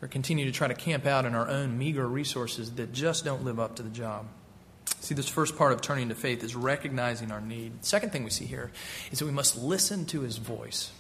Or 0.02 0.08
continue 0.08 0.46
to 0.46 0.52
try 0.52 0.68
to 0.68 0.74
camp 0.74 1.06
out 1.06 1.26
in 1.26 1.36
our 1.36 1.50
own 1.50 1.78
meager 1.78 2.08
resources 2.08 2.72
that 2.76 2.94
just 2.94 3.26
don't 3.26 3.44
live 3.44 3.60
up 3.60 3.76
to 3.76 3.84
the 3.84 3.90
job? 3.90 4.28
See, 5.02 5.16
this 5.16 5.30
first 5.30 5.58
part 5.58 5.72
of 5.72 5.82
turning 5.82 6.10
to 6.10 6.16
faith 6.16 6.44
is 6.44 6.56
recognizing 6.56 7.32
our 7.32 7.42
need. 7.42 7.86
Second 7.86 8.12
thing 8.12 8.24
we 8.24 8.30
see 8.30 8.46
here 8.46 8.72
is 9.12 9.20
that 9.20 9.26
we 9.26 9.32
must 9.32 9.58
listen 9.58 10.06
to 10.08 10.22
his 10.22 10.38
voice. 10.38 10.92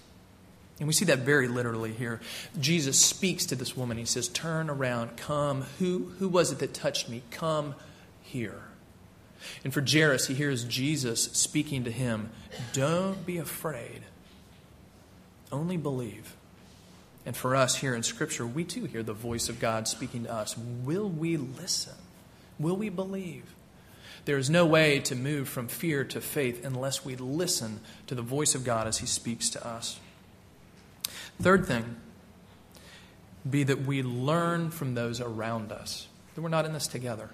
And 0.79 0.87
we 0.87 0.93
see 0.93 1.05
that 1.05 1.19
very 1.19 1.47
literally 1.49 1.91
here. 1.91 2.21
Jesus 2.59 2.99
speaks 2.99 3.45
to 3.47 3.55
this 3.55 3.75
woman. 3.75 3.97
He 3.97 4.05
says, 4.05 4.29
Turn 4.29 4.69
around, 4.69 5.17
come. 5.17 5.63
Who, 5.79 6.13
who 6.19 6.29
was 6.29 6.51
it 6.51 6.59
that 6.59 6.73
touched 6.73 7.09
me? 7.09 7.23
Come 7.31 7.75
here. 8.21 8.61
And 9.63 9.73
for 9.73 9.83
Jairus, 9.85 10.27
he 10.27 10.33
hears 10.33 10.63
Jesus 10.63 11.23
speaking 11.23 11.83
to 11.83 11.91
him 11.91 12.29
Don't 12.73 13.25
be 13.25 13.37
afraid, 13.37 14.03
only 15.51 15.77
believe. 15.77 16.35
And 17.29 17.37
for 17.37 17.55
us 17.55 17.75
here 17.75 17.93
in 17.93 18.01
Scripture, 18.01 18.43
we 18.43 18.63
too 18.63 18.85
hear 18.85 19.03
the 19.03 19.13
voice 19.13 19.49
of 19.49 19.59
God 19.59 19.87
speaking 19.87 20.23
to 20.23 20.33
us. 20.33 20.57
Will 20.57 21.07
we 21.07 21.37
listen? 21.37 21.93
Will 22.57 22.75
we 22.75 22.89
believe? 22.89 23.43
There 24.25 24.39
is 24.39 24.49
no 24.49 24.65
way 24.65 24.99
to 25.01 25.15
move 25.15 25.47
from 25.47 25.67
fear 25.67 26.03
to 26.05 26.21
faith 26.21 26.65
unless 26.65 27.05
we 27.05 27.15
listen 27.15 27.81
to 28.07 28.15
the 28.15 28.23
voice 28.23 28.55
of 28.55 28.63
God 28.63 28.87
as 28.87 28.97
He 28.97 29.05
speaks 29.05 29.47
to 29.51 29.63
us. 29.63 29.99
Third 31.39 31.67
thing, 31.67 31.97
be 33.47 33.61
that 33.61 33.85
we 33.85 34.01
learn 34.01 34.71
from 34.71 34.95
those 34.95 35.21
around 35.21 35.71
us, 35.71 36.07
that 36.33 36.41
we're 36.41 36.49
not 36.49 36.65
in 36.65 36.73
this 36.73 36.87
together. 36.87 37.29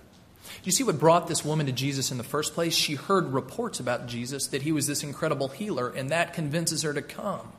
You 0.65 0.73
see 0.73 0.83
what 0.83 0.99
brought 0.99 1.29
this 1.29 1.45
woman 1.45 1.67
to 1.67 1.71
Jesus 1.71 2.11
in 2.11 2.17
the 2.17 2.23
first 2.25 2.53
place? 2.53 2.75
She 2.75 2.95
heard 2.95 3.31
reports 3.31 3.79
about 3.79 4.07
Jesus, 4.07 4.47
that 4.47 4.63
he 4.63 4.73
was 4.73 4.87
this 4.87 5.03
incredible 5.03 5.47
healer, 5.47 5.87
and 5.87 6.09
that 6.09 6.33
convinces 6.33 6.81
her 6.81 6.93
to 6.93 7.01
come. 7.01 7.53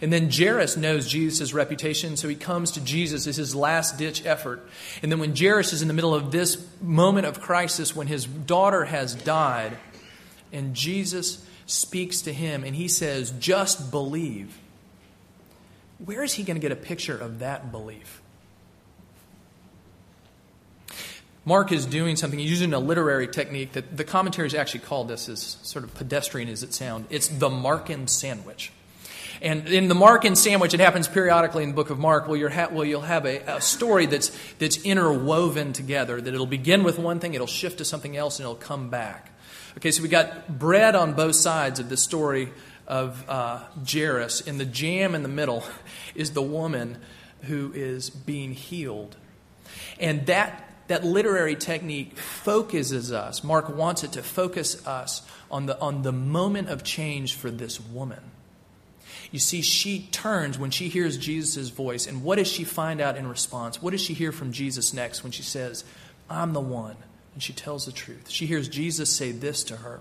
And 0.00 0.12
then 0.12 0.30
Jairus 0.30 0.76
knows 0.76 1.08
Jesus' 1.08 1.52
reputation, 1.52 2.16
so 2.16 2.28
he 2.28 2.34
comes 2.34 2.72
to 2.72 2.80
Jesus 2.80 3.26
as 3.26 3.36
his 3.36 3.54
last 3.54 3.98
ditch 3.98 4.24
effort. 4.24 4.66
And 5.02 5.10
then 5.10 5.18
when 5.18 5.36
Jairus 5.36 5.72
is 5.72 5.82
in 5.82 5.88
the 5.88 5.94
middle 5.94 6.14
of 6.14 6.30
this 6.30 6.64
moment 6.80 7.26
of 7.26 7.40
crisis, 7.40 7.94
when 7.94 8.06
his 8.06 8.26
daughter 8.26 8.84
has 8.84 9.14
died, 9.14 9.76
and 10.52 10.74
Jesus 10.74 11.44
speaks 11.66 12.22
to 12.22 12.32
him 12.32 12.64
and 12.64 12.74
he 12.74 12.88
says, 12.88 13.30
Just 13.38 13.90
believe 13.90 14.58
where 16.04 16.22
is 16.22 16.34
he 16.34 16.44
going 16.44 16.56
to 16.56 16.60
get 16.60 16.72
a 16.72 16.76
picture 16.76 17.16
of 17.16 17.40
that 17.40 17.72
belief? 17.72 18.22
Mark 21.44 21.72
is 21.72 21.86
doing 21.86 22.14
something, 22.16 22.38
he's 22.38 22.50
using 22.50 22.74
a 22.74 22.78
literary 22.78 23.26
technique 23.26 23.72
that 23.72 23.96
the 23.96 24.04
commentaries 24.04 24.54
actually 24.54 24.80
call 24.80 25.04
this 25.04 25.28
as 25.28 25.56
sort 25.62 25.84
of 25.84 25.94
pedestrian 25.94 26.48
as 26.48 26.62
it 26.62 26.74
sounds. 26.74 27.06
It's 27.10 27.28
the 27.28 27.48
Markan 27.48 28.08
sandwich. 28.08 28.70
And 29.40 29.68
in 29.68 29.88
the 29.88 29.94
Markan 29.94 30.36
sandwich, 30.36 30.74
it 30.74 30.80
happens 30.80 31.06
periodically 31.06 31.62
in 31.62 31.70
the 31.70 31.74
book 31.74 31.90
of 31.90 31.98
Mark, 31.98 32.26
where, 32.26 32.36
you're 32.36 32.48
ha- 32.48 32.68
where 32.70 32.86
you'll 32.86 33.02
have 33.02 33.24
a, 33.24 33.38
a, 33.56 33.60
story 33.60 34.06
that's, 34.06 34.36
that's 34.58 34.78
interwoven 34.78 35.72
together, 35.72 36.20
that 36.20 36.34
it'll 36.34 36.46
begin 36.46 36.82
with 36.82 36.98
one 36.98 37.20
thing, 37.20 37.34
it'll 37.34 37.46
shift 37.46 37.78
to 37.78 37.84
something 37.84 38.16
else, 38.16 38.38
and 38.38 38.44
it'll 38.44 38.56
come 38.56 38.90
back. 38.90 39.30
Okay, 39.76 39.92
so 39.92 40.02
we 40.02 40.08
got 40.08 40.58
bread 40.58 40.96
on 40.96 41.14
both 41.14 41.36
sides 41.36 41.78
of 41.78 41.88
the 41.88 41.96
story 41.96 42.50
of 42.88 43.24
uh, 43.28 43.60
Jairus, 43.88 44.40
and 44.40 44.58
the 44.58 44.64
jam 44.64 45.14
in 45.14 45.22
the 45.22 45.28
middle 45.28 45.62
is 46.14 46.32
the 46.32 46.42
woman 46.42 46.98
who 47.42 47.72
is 47.74 48.10
being 48.10 48.52
healed. 48.52 49.16
And 50.00 50.26
that, 50.26 50.68
that 50.88 51.04
literary 51.04 51.54
technique 51.54 52.16
focuses 52.16 53.12
us. 53.12 53.44
Mark 53.44 53.68
wants 53.68 54.02
it 54.02 54.12
to 54.12 54.22
focus 54.22 54.84
us 54.86 55.22
on 55.50 55.66
the, 55.66 55.78
on 55.80 56.02
the 56.02 56.12
moment 56.12 56.68
of 56.68 56.82
change 56.82 57.34
for 57.34 57.50
this 57.50 57.80
woman. 57.80 58.32
You 59.30 59.38
see, 59.38 59.60
she 59.60 60.08
turns 60.10 60.58
when 60.58 60.70
she 60.70 60.88
hears 60.88 61.18
Jesus' 61.18 61.68
voice, 61.68 62.06
and 62.06 62.22
what 62.22 62.36
does 62.36 62.48
she 62.48 62.64
find 62.64 63.00
out 63.00 63.16
in 63.16 63.26
response? 63.26 63.82
What 63.82 63.90
does 63.90 64.00
she 64.00 64.14
hear 64.14 64.32
from 64.32 64.52
Jesus 64.52 64.94
next 64.94 65.22
when 65.22 65.32
she 65.32 65.42
says, 65.42 65.84
I'm 66.30 66.54
the 66.54 66.60
one? 66.60 66.96
And 67.34 67.42
she 67.42 67.52
tells 67.52 67.86
the 67.86 67.92
truth. 67.92 68.28
She 68.28 68.46
hears 68.46 68.68
Jesus 68.68 69.14
say 69.14 69.32
this 69.32 69.62
to 69.64 69.76
her 69.76 70.00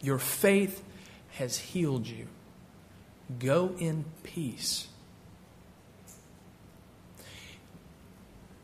Your 0.00 0.18
faith 0.18 0.82
has 1.32 1.58
healed 1.58 2.06
you. 2.06 2.26
Go 3.38 3.74
in 3.78 4.04
peace. 4.22 4.88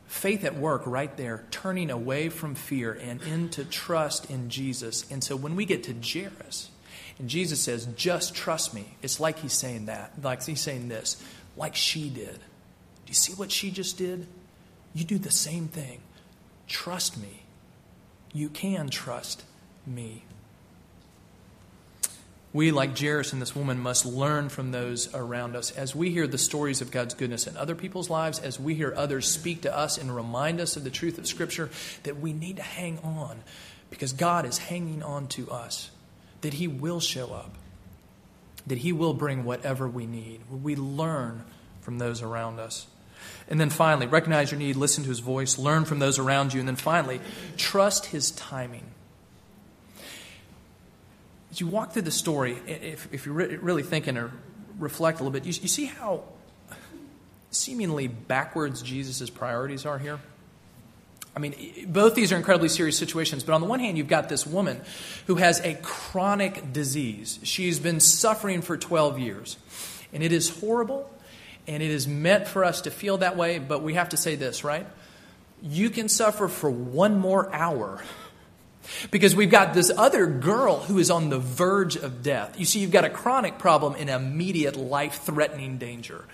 Faith 0.06 0.44
at 0.44 0.56
work 0.56 0.82
right 0.86 1.16
there, 1.16 1.44
turning 1.50 1.90
away 1.90 2.28
from 2.28 2.54
fear 2.54 2.92
and 2.92 3.20
into 3.22 3.64
trust 3.64 4.30
in 4.30 4.48
Jesus. 4.48 5.04
And 5.10 5.22
so 5.22 5.36
when 5.36 5.56
we 5.56 5.64
get 5.64 5.84
to 5.84 5.94
Jairus, 5.94 6.70
Jesus 7.28 7.60
says, 7.60 7.86
just 7.96 8.34
trust 8.34 8.74
me, 8.74 8.84
it's 9.02 9.20
like 9.20 9.38
he's 9.38 9.52
saying 9.52 9.86
that. 9.86 10.12
Like 10.22 10.42
he's 10.44 10.60
saying 10.60 10.88
this, 10.88 11.22
like 11.56 11.76
she 11.76 12.08
did. 12.10 12.34
Do 12.34 13.08
you 13.08 13.14
see 13.14 13.34
what 13.34 13.52
she 13.52 13.70
just 13.70 13.98
did? 13.98 14.26
You 14.94 15.04
do 15.04 15.18
the 15.18 15.30
same 15.30 15.68
thing. 15.68 16.00
Trust 16.66 17.16
me. 17.16 17.42
You 18.32 18.48
can 18.48 18.88
trust 18.88 19.44
me. 19.86 20.24
We, 22.54 22.70
like 22.70 22.98
Jairus 22.98 23.32
and 23.32 23.40
this 23.40 23.56
woman, 23.56 23.78
must 23.78 24.04
learn 24.04 24.50
from 24.50 24.72
those 24.72 25.12
around 25.14 25.56
us. 25.56 25.70
As 25.70 25.96
we 25.96 26.10
hear 26.10 26.26
the 26.26 26.36
stories 26.36 26.82
of 26.82 26.90
God's 26.90 27.14
goodness 27.14 27.46
in 27.46 27.56
other 27.56 27.74
people's 27.74 28.10
lives, 28.10 28.38
as 28.38 28.60
we 28.60 28.74
hear 28.74 28.92
others 28.94 29.26
speak 29.26 29.62
to 29.62 29.74
us 29.74 29.96
and 29.96 30.14
remind 30.14 30.60
us 30.60 30.76
of 30.76 30.84
the 30.84 30.90
truth 30.90 31.16
of 31.16 31.26
Scripture, 31.26 31.70
that 32.02 32.20
we 32.20 32.34
need 32.34 32.56
to 32.56 32.62
hang 32.62 32.98
on 32.98 33.42
because 33.88 34.12
God 34.12 34.44
is 34.44 34.58
hanging 34.58 35.02
on 35.02 35.28
to 35.28 35.50
us, 35.50 35.90
that 36.42 36.54
He 36.54 36.68
will 36.68 37.00
show 37.00 37.32
up, 37.32 37.54
that 38.66 38.78
He 38.78 38.92
will 38.92 39.14
bring 39.14 39.44
whatever 39.44 39.88
we 39.88 40.06
need. 40.06 40.40
We 40.50 40.76
learn 40.76 41.44
from 41.80 41.98
those 41.98 42.22
around 42.22 42.60
us. 42.60 42.86
And 43.48 43.58
then 43.58 43.70
finally, 43.70 44.06
recognize 44.06 44.50
your 44.52 44.58
need, 44.58 44.76
listen 44.76 45.02
to 45.04 45.08
His 45.08 45.20
voice, 45.20 45.58
learn 45.58 45.84
from 45.84 45.98
those 45.98 46.18
around 46.18 46.52
you, 46.52 46.60
and 46.60 46.68
then 46.68 46.76
finally, 46.76 47.20
trust 47.56 48.06
His 48.06 48.30
timing 48.30 48.84
as 51.52 51.60
you 51.60 51.66
walk 51.66 51.92
through 51.92 52.02
the 52.02 52.10
story, 52.10 52.58
if, 52.66 53.06
if 53.12 53.26
you're 53.26 53.34
really 53.34 53.82
thinking 53.82 54.16
or 54.16 54.32
reflect 54.78 55.20
a 55.20 55.22
little 55.22 55.38
bit, 55.38 55.44
you, 55.44 55.52
you 55.60 55.68
see 55.68 55.84
how 55.84 56.24
seemingly 57.50 58.08
backwards 58.08 58.80
Jesus' 58.80 59.28
priorities 59.28 59.84
are 59.84 59.98
here? 59.98 60.18
I 61.34 61.38
mean, 61.38 61.86
both 61.88 62.14
these 62.14 62.30
are 62.32 62.36
incredibly 62.36 62.68
serious 62.68 62.98
situations, 62.98 63.42
but 63.42 63.54
on 63.54 63.62
the 63.62 63.66
one 63.66 63.80
hand, 63.80 63.96
you've 63.96 64.08
got 64.08 64.28
this 64.28 64.46
woman 64.46 64.80
who 65.26 65.36
has 65.36 65.60
a 65.60 65.74
chronic 65.74 66.72
disease. 66.72 67.38
She's 67.42 67.78
been 67.80 68.00
suffering 68.00 68.60
for 68.60 68.76
12 68.76 69.18
years, 69.18 69.56
and 70.12 70.22
it 70.22 70.30
is 70.30 70.50
horrible, 70.60 71.10
and 71.66 71.82
it 71.82 71.90
is 71.90 72.06
meant 72.06 72.48
for 72.48 72.64
us 72.64 72.82
to 72.82 72.90
feel 72.90 73.18
that 73.18 73.36
way, 73.36 73.58
but 73.58 73.82
we 73.82 73.94
have 73.94 74.10
to 74.10 74.16
say 74.18 74.34
this, 74.34 74.62
right? 74.62 74.86
You 75.62 75.88
can 75.88 76.08
suffer 76.08 76.48
for 76.48 76.70
one 76.70 77.18
more 77.18 77.52
hour. 77.54 78.02
Because 79.12 79.36
we've 79.36 79.50
got 79.50 79.74
this 79.74 79.92
other 79.96 80.26
girl 80.26 80.80
who 80.80 80.98
is 80.98 81.08
on 81.08 81.30
the 81.30 81.38
verge 81.38 81.94
of 81.94 82.22
death. 82.22 82.58
You 82.58 82.64
see, 82.64 82.80
you've 82.80 82.90
got 82.90 83.04
a 83.04 83.10
chronic 83.10 83.58
problem 83.58 83.94
in 83.94 84.08
immediate 84.08 84.76
life 84.76 85.22
threatening 85.22 85.78
danger. 85.78 86.24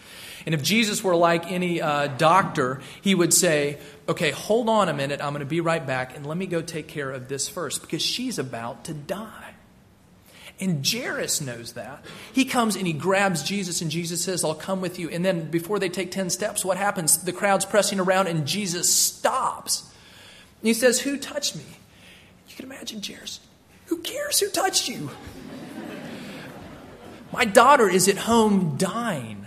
And 0.46 0.54
if 0.54 0.62
Jesus 0.62 1.02
were 1.02 1.16
like 1.16 1.50
any 1.50 1.80
uh, 1.80 2.08
doctor, 2.08 2.80
he 3.02 3.14
would 3.14 3.34
say, 3.34 3.78
Okay, 4.08 4.30
hold 4.30 4.68
on 4.68 4.88
a 4.88 4.94
minute. 4.94 5.20
I'm 5.20 5.32
going 5.32 5.40
to 5.40 5.46
be 5.46 5.60
right 5.60 5.86
back, 5.86 6.16
and 6.16 6.26
let 6.26 6.38
me 6.38 6.46
go 6.46 6.62
take 6.62 6.88
care 6.88 7.10
of 7.10 7.28
this 7.28 7.48
first 7.48 7.82
because 7.82 8.00
she's 8.00 8.38
about 8.38 8.84
to 8.84 8.94
die. 8.94 9.48
And 10.60 10.84
Jairus 10.84 11.40
knows 11.40 11.74
that. 11.74 12.04
He 12.32 12.44
comes 12.44 12.74
and 12.74 12.86
he 12.86 12.92
grabs 12.92 13.42
Jesus, 13.42 13.80
and 13.80 13.90
Jesus 13.90 14.24
says, 14.24 14.44
I'll 14.44 14.54
come 14.54 14.80
with 14.80 14.98
you. 14.98 15.08
And 15.08 15.24
then 15.24 15.50
before 15.50 15.78
they 15.78 15.88
take 15.88 16.10
10 16.10 16.30
steps, 16.30 16.64
what 16.64 16.76
happens? 16.76 17.18
The 17.18 17.32
crowd's 17.32 17.64
pressing 17.64 18.00
around, 18.00 18.26
and 18.26 18.46
Jesus 18.46 18.92
stops. 18.92 19.82
And 20.60 20.66
he 20.66 20.74
says, 20.74 21.00
Who 21.00 21.16
touched 21.16 21.54
me? 21.54 21.64
You 22.48 22.56
can 22.56 22.64
imagine 22.64 23.02
Jairus. 23.06 23.40
Who 23.86 23.98
cares 23.98 24.40
who 24.40 24.48
touched 24.48 24.88
you? 24.88 25.10
My 27.32 27.44
daughter 27.44 27.88
is 27.88 28.08
at 28.08 28.16
home 28.16 28.76
dying. 28.76 29.37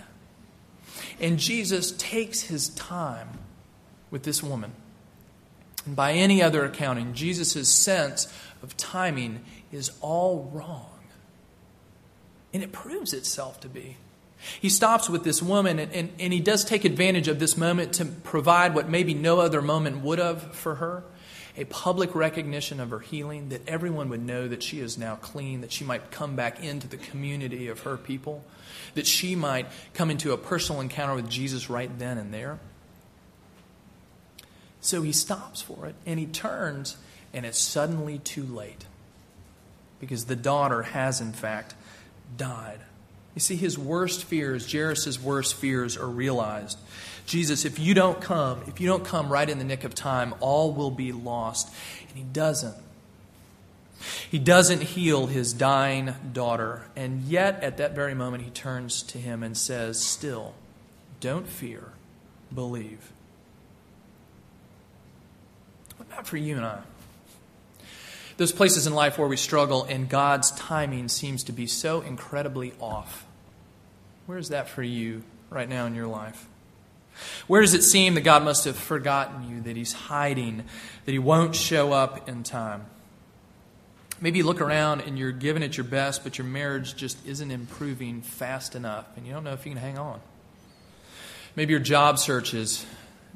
And 1.22 1.38
Jesus 1.38 1.92
takes 1.92 2.42
his 2.42 2.68
time 2.70 3.38
with 4.10 4.24
this 4.24 4.42
woman. 4.42 4.72
And 5.86 5.94
by 5.94 6.12
any 6.12 6.42
other 6.42 6.64
accounting, 6.64 7.14
Jesus' 7.14 7.68
sense 7.68 8.32
of 8.62 8.76
timing 8.76 9.44
is 9.70 9.92
all 10.00 10.50
wrong. 10.52 10.90
And 12.52 12.62
it 12.62 12.72
proves 12.72 13.14
itself 13.14 13.60
to 13.60 13.68
be. 13.68 13.96
He 14.60 14.68
stops 14.68 15.08
with 15.08 15.22
this 15.22 15.40
woman, 15.40 15.78
and, 15.78 15.92
and, 15.92 16.10
and, 16.18 16.32
he 16.32 16.40
does 16.40 16.64
take 16.64 16.84
advantage 16.84 17.28
of 17.28 17.38
this 17.38 17.56
moment 17.56 17.92
to 17.94 18.04
provide 18.04 18.74
what 18.74 18.88
maybe 18.88 19.14
no 19.14 19.38
other 19.38 19.62
moment 19.62 20.00
would 20.00 20.18
have 20.18 20.52
for 20.52 20.74
her 20.76 21.04
a 21.56 21.64
public 21.64 22.14
recognition 22.14 22.80
of 22.80 22.90
her 22.90 23.00
healing, 23.00 23.50
that 23.50 23.68
everyone 23.68 24.08
would 24.08 24.24
know 24.24 24.48
that 24.48 24.62
she 24.62 24.80
is 24.80 24.96
now 24.96 25.16
clean, 25.16 25.60
that 25.60 25.72
she 25.72 25.84
might 25.84 26.10
come 26.10 26.36
back 26.36 26.62
into 26.62 26.88
the 26.88 26.96
community 26.96 27.68
of 27.68 27.80
her 27.80 27.96
people 27.96 28.44
that 28.94 29.06
she 29.06 29.34
might 29.34 29.66
come 29.94 30.10
into 30.10 30.32
a 30.32 30.36
personal 30.36 30.80
encounter 30.80 31.14
with 31.14 31.28
Jesus 31.28 31.70
right 31.70 31.90
then 31.98 32.18
and 32.18 32.32
there. 32.32 32.58
So 34.80 35.02
he 35.02 35.12
stops 35.12 35.62
for 35.62 35.86
it 35.86 35.94
and 36.04 36.18
he 36.18 36.26
turns, 36.26 36.96
and 37.32 37.46
it's 37.46 37.58
suddenly 37.58 38.18
too 38.18 38.44
late 38.44 38.84
because 40.00 40.24
the 40.24 40.36
daughter 40.36 40.82
has, 40.82 41.20
in 41.20 41.32
fact, 41.32 41.74
died. 42.36 42.80
You 43.34 43.40
see, 43.40 43.56
his 43.56 43.78
worst 43.78 44.24
fears, 44.24 44.70
Jairus' 44.70 45.20
worst 45.20 45.54
fears, 45.54 45.96
are 45.96 46.08
realized. 46.08 46.78
Jesus, 47.26 47.64
if 47.64 47.78
you 47.78 47.94
don't 47.94 48.20
come, 48.20 48.62
if 48.66 48.80
you 48.80 48.88
don't 48.88 49.04
come 49.04 49.32
right 49.32 49.48
in 49.48 49.58
the 49.58 49.64
nick 49.64 49.84
of 49.84 49.94
time, 49.94 50.34
all 50.40 50.72
will 50.72 50.90
be 50.90 51.12
lost. 51.12 51.72
And 52.08 52.18
he 52.18 52.24
doesn't. 52.24 52.76
He 54.30 54.38
doesn't 54.38 54.82
heal 54.82 55.26
his 55.26 55.52
dying 55.52 56.14
daughter, 56.32 56.86
and 56.96 57.22
yet 57.22 57.62
at 57.62 57.76
that 57.76 57.94
very 57.94 58.14
moment 58.14 58.42
he 58.42 58.50
turns 58.50 59.02
to 59.04 59.18
him 59.18 59.42
and 59.42 59.56
says, 59.56 60.02
Still, 60.02 60.54
don't 61.20 61.46
fear, 61.46 61.92
believe. 62.52 63.12
What 65.96 66.08
about 66.08 66.26
for 66.26 66.36
you 66.36 66.56
and 66.56 66.66
I? 66.66 66.80
Those 68.38 68.50
places 68.50 68.86
in 68.86 68.94
life 68.94 69.18
where 69.18 69.28
we 69.28 69.36
struggle 69.36 69.84
and 69.84 70.08
God's 70.08 70.50
timing 70.52 71.08
seems 71.08 71.44
to 71.44 71.52
be 71.52 71.66
so 71.66 72.00
incredibly 72.00 72.72
off. 72.80 73.24
Where 74.26 74.38
is 74.38 74.48
that 74.48 74.68
for 74.68 74.82
you 74.82 75.22
right 75.50 75.68
now 75.68 75.86
in 75.86 75.94
your 75.94 76.06
life? 76.06 76.48
Where 77.46 77.60
does 77.60 77.74
it 77.74 77.82
seem 77.82 78.14
that 78.14 78.22
God 78.22 78.44
must 78.44 78.64
have 78.64 78.76
forgotten 78.76 79.48
you, 79.48 79.60
that 79.62 79.76
He's 79.76 79.92
hiding, 79.92 80.64
that 81.04 81.12
He 81.12 81.18
won't 81.18 81.54
show 81.54 81.92
up 81.92 82.28
in 82.28 82.42
time? 82.42 82.86
Maybe 84.20 84.38
you 84.38 84.44
look 84.44 84.60
around 84.60 85.00
and 85.00 85.18
you're 85.18 85.32
giving 85.32 85.62
it 85.62 85.76
your 85.76 85.84
best, 85.84 86.22
but 86.22 86.38
your 86.38 86.46
marriage 86.46 86.94
just 86.94 87.24
isn't 87.26 87.50
improving 87.50 88.22
fast 88.22 88.76
enough, 88.76 89.06
and 89.16 89.26
you 89.26 89.32
don't 89.32 89.44
know 89.44 89.52
if 89.52 89.66
you 89.66 89.72
can 89.72 89.80
hang 89.80 89.98
on. 89.98 90.20
Maybe 91.56 91.72
your 91.72 91.80
job 91.80 92.18
search 92.18 92.54
is 92.54 92.86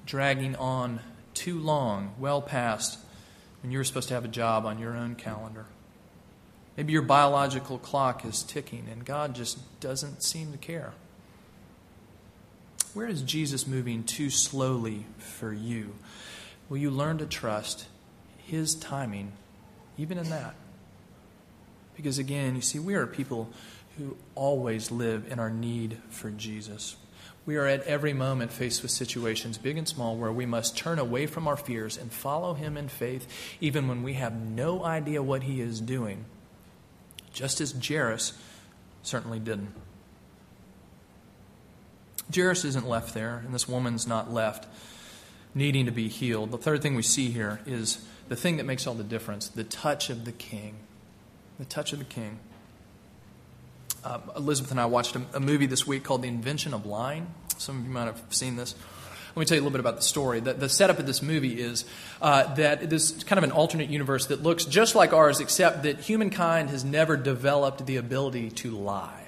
dragging 0.07 0.57
on 0.57 1.01
too 1.35 1.59
long, 1.59 2.15
well 2.19 2.41
past 2.41 2.99
when 3.63 3.73
you 3.73 3.79
were 3.79 3.85
supposed 3.85 4.09
to 4.09 4.15
have 4.15 4.25
a 4.25 4.29
job 4.29 4.65
on 4.65 4.79
your 4.79 4.97
own 4.97 5.17
calendar. 5.17 5.67
Maybe 6.77 6.93
your 6.93 7.03
biological 7.03 7.79
clock 7.79 8.25
is 8.25 8.43
ticking 8.43 8.87
and 8.91 9.05
God 9.05 9.35
just 9.35 9.81
doesn't 9.81 10.23
seem 10.23 10.53
to 10.53 10.59
care. 10.59 10.93
Where 12.97 13.07
is 13.07 13.21
Jesus 13.21 13.67
moving 13.67 14.05
too 14.05 14.31
slowly 14.31 15.05
for 15.19 15.53
you? 15.53 15.97
Will 16.71 16.79
you 16.79 16.91
learn 16.91 17.19
to 17.19 17.27
trust 17.27 17.89
His 18.39 18.75
timing 18.75 19.33
even 19.99 20.17
in 20.17 20.31
that? 20.31 20.55
Because 21.95 22.17
again, 22.17 22.57
you 22.57 22.63
see, 22.63 22.79
we 22.79 22.95
are 22.95 23.07
people 23.07 23.51
who 23.99 24.17
always 24.35 24.91
live 24.91 25.31
in 25.31 25.39
our 25.39 25.51
need 25.51 25.99
for 26.09 26.31
Jesus. 26.31 26.97
We 27.45 27.57
are 27.57 27.67
at 27.67 27.83
every 27.83 28.15
moment 28.15 28.51
faced 28.51 28.81
with 28.81 28.93
situations, 28.93 29.59
big 29.59 29.77
and 29.77 29.87
small, 29.87 30.17
where 30.17 30.33
we 30.33 30.47
must 30.47 30.75
turn 30.75 30.99
away 30.99 31.27
from 31.27 31.47
our 31.47 31.59
fears 31.59 31.99
and 31.99 32.11
follow 32.11 32.55
Him 32.55 32.79
in 32.79 32.89
faith, 32.89 33.27
even 33.61 33.89
when 33.89 34.05
we 34.05 34.15
have 34.15 34.33
no 34.33 34.83
idea 34.83 35.23
what 35.23 35.43
He 35.43 35.61
is 35.61 35.83
doing, 35.83 36.25
just 37.31 37.61
as 37.61 37.75
Jairus 37.87 38.33
certainly 39.03 39.39
didn't. 39.39 39.75
Jairus 42.35 42.65
isn't 42.65 42.89
left 42.89 43.15
there, 43.15 43.43
and 43.45 43.55
this 43.55 43.69
woman's 43.69 44.07
not 44.07 44.33
left 44.33 44.67
needing 45.55 45.87
to 45.87 45.93
be 45.93 46.09
healed. 46.09 46.51
The 46.51 46.59
third 46.59 46.83
thing 46.83 46.95
we 46.95 47.03
see 47.03 47.31
here 47.31 47.61
is 47.67 48.05
the 48.29 48.37
thing 48.37 48.57
that 48.57 48.65
makes 48.65 48.87
all 48.87 48.95
the 48.95 49.05
difference 49.05 49.49
the 49.49 49.65
touch 49.65 50.11
of 50.11 50.25
the 50.25 50.33
king 50.33 50.77
the 51.59 51.65
touch 51.65 51.93
of 51.93 51.99
the 51.99 52.05
king. 52.05 52.39
Uh, 54.05 54.21
Elizabeth 54.37 54.71
and 54.71 54.81
I 54.81 54.87
watched 54.87 55.17
a, 55.17 55.23
a, 55.35 55.41
movie 55.41 55.67
this 55.67 55.87
week 55.87 56.05
called 56.05 56.23
The 56.23 56.29
Invention 56.29 56.75
of 56.75 56.87
Lying. 56.87 57.27
Some 57.59 57.81
of 57.81 57.87
you 57.87 57.91
might 57.91 58.05
have 58.05 58.23
seen 58.31 58.57
this. 58.57 58.75
Let 59.35 59.41
me 59.41 59.47
tell 59.47 59.57
you 59.57 59.63
a 59.63 59.65
little 59.65 59.73
bit 59.73 59.81
about 59.81 59.97
the 59.97 60.03
story. 60.03 60.41
The, 60.41 60.55
the 60.55 60.69
setup 60.69 60.99
of 60.99 61.07
this 61.07 61.23
movie 61.23 61.61
is 61.61 61.85
uh, 62.23 62.55
that 62.55 62.89
this 62.89 63.23
kind 63.25 63.39
of 63.39 63.45
an 63.45 63.51
alternate 63.51 63.91
universe 63.91 64.27
that 64.27 64.43
looks 64.43 64.65
just 64.65 64.95
like 64.95 65.13
ours, 65.13 65.41
except 65.41 65.83
that 65.83 66.01
humankind 66.01 66.71
has 66.71 66.85
never 66.85 67.17
developed 67.17 67.85
the 67.87 67.97
ability 67.97 68.51
to 68.51 68.71
lie. 68.71 69.26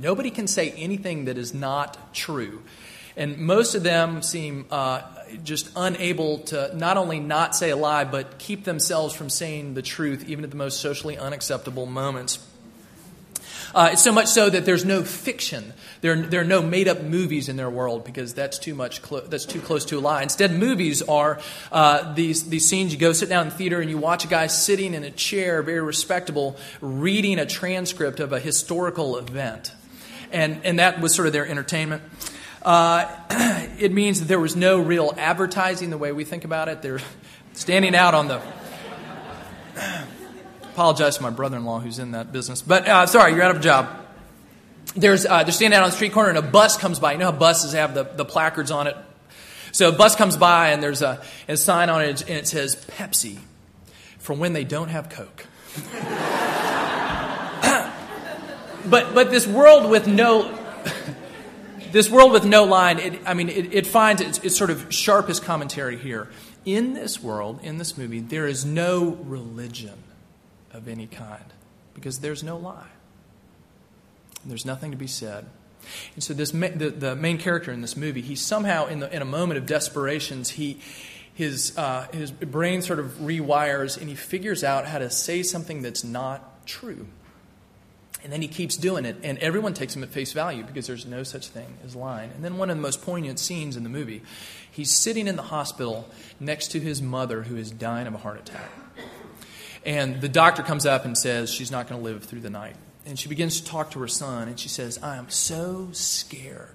Nobody 0.00 0.30
can 0.30 0.46
say 0.46 0.70
anything 0.70 1.26
that 1.26 1.38
is 1.38 1.54
not 1.54 2.14
true. 2.14 2.62
And 3.16 3.38
most 3.38 3.74
of 3.74 3.82
them 3.82 4.20
seem 4.22 4.66
uh, 4.70 5.00
just 5.42 5.70
unable 5.74 6.38
to 6.38 6.76
not 6.76 6.96
only 6.98 7.18
not 7.18 7.56
say 7.56 7.70
a 7.70 7.76
lie, 7.76 8.04
but 8.04 8.38
keep 8.38 8.64
themselves 8.64 9.14
from 9.14 9.30
saying 9.30 9.74
the 9.74 9.82
truth, 9.82 10.28
even 10.28 10.44
at 10.44 10.50
the 10.50 10.56
most 10.56 10.80
socially 10.80 11.16
unacceptable 11.16 11.86
moments. 11.86 12.38
Uh, 13.74 13.90
it's 13.92 14.02
so 14.02 14.12
much 14.12 14.28
so 14.28 14.48
that 14.48 14.64
there's 14.64 14.84
no 14.84 15.02
fiction. 15.02 15.72
There, 16.00 16.16
there 16.16 16.40
are 16.40 16.44
no 16.44 16.62
made 16.62 16.88
up 16.88 17.02
movies 17.02 17.48
in 17.48 17.56
their 17.56 17.68
world 17.68 18.04
because 18.04 18.32
that's 18.32 18.58
too 18.58 18.74
much. 18.74 19.02
Clo- 19.02 19.20
that's 19.20 19.44
too 19.44 19.60
close 19.60 19.84
to 19.86 19.98
a 19.98 20.00
lie. 20.00 20.22
Instead, 20.22 20.52
movies 20.52 21.02
are 21.02 21.40
uh, 21.72 22.14
these 22.14 22.48
these 22.48 22.66
scenes. 22.66 22.92
You 22.92 22.98
go 22.98 23.12
sit 23.12 23.28
down 23.28 23.46
in 23.46 23.52
theater 23.52 23.80
and 23.80 23.90
you 23.90 23.98
watch 23.98 24.24
a 24.24 24.28
guy 24.28 24.46
sitting 24.46 24.94
in 24.94 25.04
a 25.04 25.10
chair, 25.10 25.62
very 25.62 25.80
respectable, 25.80 26.56
reading 26.80 27.38
a 27.38 27.46
transcript 27.46 28.20
of 28.20 28.32
a 28.32 28.40
historical 28.40 29.18
event, 29.18 29.72
and 30.32 30.64
and 30.64 30.78
that 30.78 31.00
was 31.00 31.14
sort 31.14 31.26
of 31.26 31.32
their 31.32 31.46
entertainment. 31.46 32.02
Uh, 32.62 33.08
it 33.78 33.92
means 33.92 34.20
that 34.20 34.26
there 34.26 34.40
was 34.40 34.56
no 34.56 34.80
real 34.80 35.14
advertising 35.16 35.90
the 35.90 35.98
way 35.98 36.12
we 36.12 36.24
think 36.24 36.44
about 36.44 36.68
it. 36.68 36.82
They're 36.82 37.00
standing 37.52 37.94
out 37.94 38.14
on 38.14 38.28
the. 38.28 38.42
Apologize 40.62 41.16
to 41.16 41.22
my 41.22 41.30
brother 41.30 41.56
in 41.56 41.64
law 41.64 41.80
who's 41.80 41.98
in 41.98 42.10
that 42.10 42.32
business. 42.32 42.60
But 42.60 42.86
uh, 42.86 43.06
sorry, 43.06 43.32
you're 43.32 43.42
out 43.42 43.52
of 43.52 43.58
a 43.58 43.62
job. 43.62 43.88
There's, 44.94 45.24
uh, 45.24 45.42
they're 45.42 45.52
standing 45.52 45.76
out 45.76 45.84
on 45.84 45.90
the 45.90 45.96
street 45.96 46.12
corner 46.12 46.28
and 46.28 46.38
a 46.38 46.42
bus 46.42 46.76
comes 46.76 46.98
by. 46.98 47.12
You 47.12 47.18
know 47.18 47.30
how 47.30 47.38
buses 47.38 47.72
have 47.72 47.94
the, 47.94 48.04
the 48.04 48.24
placards 48.24 48.70
on 48.70 48.86
it? 48.86 48.96
So 49.72 49.90
a 49.90 49.92
bus 49.92 50.16
comes 50.16 50.36
by 50.36 50.70
and 50.70 50.82
there's 50.82 51.02
a, 51.02 51.22
a 51.48 51.56
sign 51.56 51.88
on 51.88 52.02
it 52.02 52.22
and 52.22 52.30
it 52.30 52.46
says 52.46 52.76
Pepsi 52.76 53.38
for 54.18 54.34
when 54.34 54.52
they 54.52 54.64
don't 54.64 54.88
have 54.88 55.08
Coke. 55.08 55.46
but, 58.90 59.14
but 59.14 59.30
this 59.30 59.46
world 59.46 59.90
with 59.90 60.06
no 60.06 60.56
this 61.92 62.10
world 62.10 62.32
with 62.32 62.44
no 62.44 62.64
line, 62.64 62.98
it, 62.98 63.20
I 63.24 63.34
mean, 63.34 63.48
it, 63.48 63.74
it 63.74 63.86
finds 63.86 64.20
its, 64.20 64.38
its 64.38 64.56
sort 64.56 64.70
of 64.70 64.92
sharpest 64.92 65.42
commentary 65.42 65.96
here. 65.96 66.28
In 66.64 66.94
this 66.94 67.22
world, 67.22 67.60
in 67.62 67.78
this 67.78 67.96
movie, 67.96 68.20
there 68.20 68.46
is 68.46 68.64
no 68.64 69.18
religion 69.24 70.02
of 70.72 70.88
any 70.88 71.06
kind 71.06 71.44
because 71.94 72.18
there's 72.18 72.42
no 72.42 72.56
lie. 72.56 72.88
There's 74.44 74.66
nothing 74.66 74.90
to 74.90 74.96
be 74.96 75.06
said. 75.06 75.46
And 76.14 76.22
so, 76.22 76.34
this, 76.34 76.50
the, 76.50 76.94
the 76.96 77.16
main 77.16 77.38
character 77.38 77.72
in 77.72 77.80
this 77.80 77.96
movie, 77.96 78.20
he 78.20 78.34
somehow, 78.34 78.86
in, 78.86 79.00
the, 79.00 79.14
in 79.14 79.22
a 79.22 79.26
moment 79.26 79.58
of 79.58 79.66
desperation, 79.66 80.42
he, 80.44 80.80
his, 81.34 81.76
uh, 81.78 82.08
his 82.12 82.30
brain 82.30 82.82
sort 82.82 82.98
of 82.98 83.06
rewires 83.18 83.98
and 83.98 84.08
he 84.08 84.16
figures 84.16 84.64
out 84.64 84.86
how 84.86 84.98
to 84.98 85.08
say 85.10 85.42
something 85.42 85.82
that's 85.82 86.02
not 86.02 86.66
true. 86.66 87.06
And 88.26 88.32
then 88.32 88.42
he 88.42 88.48
keeps 88.48 88.76
doing 88.76 89.04
it, 89.04 89.18
and 89.22 89.38
everyone 89.38 89.72
takes 89.72 89.94
him 89.94 90.02
at 90.02 90.08
face 90.08 90.32
value 90.32 90.64
because 90.64 90.88
there's 90.88 91.06
no 91.06 91.22
such 91.22 91.46
thing 91.46 91.78
as 91.84 91.94
lying. 91.94 92.32
And 92.32 92.42
then 92.44 92.56
one 92.56 92.70
of 92.70 92.76
the 92.76 92.82
most 92.82 93.02
poignant 93.02 93.38
scenes 93.38 93.76
in 93.76 93.84
the 93.84 93.88
movie, 93.88 94.20
he's 94.68 94.90
sitting 94.90 95.28
in 95.28 95.36
the 95.36 95.42
hospital 95.42 96.10
next 96.40 96.72
to 96.72 96.80
his 96.80 97.00
mother 97.00 97.44
who 97.44 97.56
is 97.56 97.70
dying 97.70 98.08
of 98.08 98.14
a 98.14 98.18
heart 98.18 98.40
attack. 98.40 98.68
And 99.84 100.20
the 100.20 100.28
doctor 100.28 100.64
comes 100.64 100.84
up 100.84 101.04
and 101.04 101.16
says 101.16 101.54
she's 101.54 101.70
not 101.70 101.88
going 101.88 102.00
to 102.00 102.04
live 102.04 102.24
through 102.24 102.40
the 102.40 102.50
night. 102.50 102.74
And 103.04 103.16
she 103.16 103.28
begins 103.28 103.60
to 103.60 103.66
talk 103.68 103.92
to 103.92 104.00
her 104.00 104.08
son, 104.08 104.48
and 104.48 104.58
she 104.58 104.68
says, 104.68 104.98
I 105.04 105.18
am 105.18 105.30
so 105.30 105.90
scared. 105.92 106.74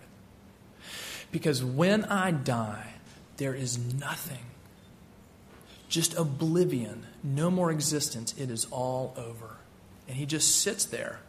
Because 1.34 1.62
when 1.62 2.06
I 2.06 2.32
die, 2.32 2.94
there 3.36 3.54
is 3.54 3.78
nothing, 3.78 4.46
just 5.90 6.14
oblivion, 6.14 7.08
no 7.22 7.52
more 7.52 7.72
existence. 7.72 8.34
It 8.38 8.50
is 8.50 8.68
all 8.72 9.14
over. 9.18 9.58
And 10.08 10.16
he 10.16 10.26
just 10.26 10.62
sits 10.62 10.86
there 10.86 11.20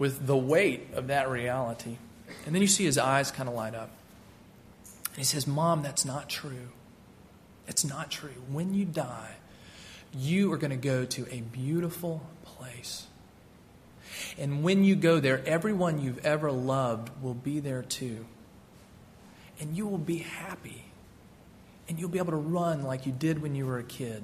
with 0.00 0.26
the 0.26 0.36
weight 0.36 0.88
of 0.94 1.08
that 1.08 1.28
reality. 1.30 1.98
And 2.46 2.54
then 2.54 2.62
you 2.62 2.68
see 2.68 2.84
his 2.84 2.96
eyes 2.96 3.30
kind 3.30 3.48
of 3.48 3.54
light 3.54 3.74
up. 3.74 3.90
And 5.10 5.18
he 5.18 5.24
says, 5.24 5.46
Mom, 5.46 5.82
that's 5.82 6.06
not 6.06 6.28
true. 6.28 6.70
It's 7.68 7.84
not 7.84 8.10
true. 8.10 8.42
When 8.48 8.72
you 8.72 8.86
die, 8.86 9.36
you 10.16 10.50
are 10.52 10.56
going 10.56 10.70
to 10.70 10.76
go 10.76 11.04
to 11.04 11.26
a 11.30 11.42
beautiful 11.42 12.22
place. 12.44 13.06
And 14.38 14.64
when 14.64 14.84
you 14.84 14.96
go 14.96 15.20
there, 15.20 15.42
everyone 15.46 16.00
you've 16.00 16.24
ever 16.24 16.50
loved 16.50 17.10
will 17.22 17.34
be 17.34 17.60
there 17.60 17.82
too. 17.82 18.24
And 19.60 19.76
you 19.76 19.86
will 19.86 19.98
be 19.98 20.18
happy. 20.18 20.86
And 21.88 21.98
you'll 21.98 22.08
be 22.08 22.18
able 22.18 22.32
to 22.32 22.38
run 22.38 22.82
like 22.82 23.04
you 23.04 23.12
did 23.12 23.42
when 23.42 23.54
you 23.54 23.66
were 23.66 23.78
a 23.78 23.84
kid. 23.84 24.22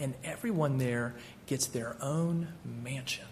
And 0.00 0.14
everyone 0.24 0.78
there 0.78 1.14
gets 1.46 1.66
their 1.66 1.96
own 2.00 2.48
mansion. 2.64 3.26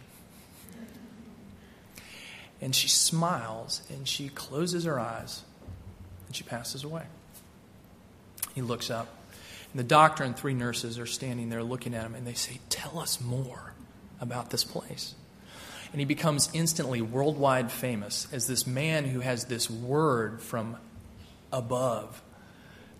And 2.63 2.75
she 2.75 2.89
smiles 2.89 3.83
and 3.91 4.09
she 4.09 4.29
closes 4.29 4.85
her 4.85 4.99
eyes 4.99 5.43
and 6.27 6.35
she 6.35 6.45
passes 6.45 6.85
away. 6.85 7.03
He 8.55 8.63
looks 8.63 8.89
up. 8.91 9.09
And 9.73 9.81
the 9.81 9.85
doctor 9.85 10.23
and 10.23 10.37
three 10.37 10.55
nurses 10.55 10.99
are 10.99 11.07
standing 11.07 11.51
there 11.51 11.63
looking 11.63 11.95
at 11.95 12.05
him 12.05 12.15
and 12.15 12.27
they 12.27 12.35
say, 12.35 12.61
Tell 12.71 12.99
us 12.99 13.21
more 13.21 13.75
about 14.21 14.51
this 14.51 14.65
place. 14.65 15.15
And 15.91 16.01
he 16.01 16.05
becomes 16.07 16.49
instantly 16.55 17.03
worldwide 17.03 17.71
famous 17.71 18.27
as 18.33 18.47
this 18.47 18.67
man 18.67 19.05
who 19.05 19.21
has 19.21 19.47
this 19.47 19.69
word 19.69 20.41
from 20.41 20.77
above 21.53 22.23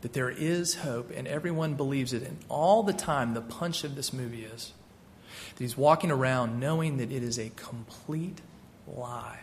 that 0.03 0.13
there 0.13 0.29
is 0.29 0.75
hope 0.75 1.11
and 1.15 1.27
everyone 1.27 1.75
believes 1.75 2.13
it. 2.13 2.23
And 2.23 2.37
all 2.49 2.83
the 2.83 2.93
time, 2.93 3.35
the 3.35 3.41
punch 3.41 3.85
of 3.85 3.95
this 3.95 4.13
movie 4.13 4.45
is 4.45 4.73
that 5.55 5.63
he's 5.63 5.77
walking 5.77 6.11
around 6.11 6.61
knowing 6.61 6.99
that 6.99 7.11
it 7.11 7.23
is 7.23 7.39
a 7.39 7.51
complete 7.57 8.41
lie. 8.87 9.39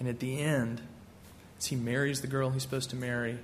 And 0.00 0.08
at 0.08 0.18
the 0.18 0.40
end, 0.40 0.80
as 1.58 1.66
he 1.66 1.76
marries 1.76 2.22
the 2.22 2.26
girl 2.26 2.50
he's 2.50 2.62
supposed 2.62 2.90
to 2.90 2.96
marry, 2.96 3.38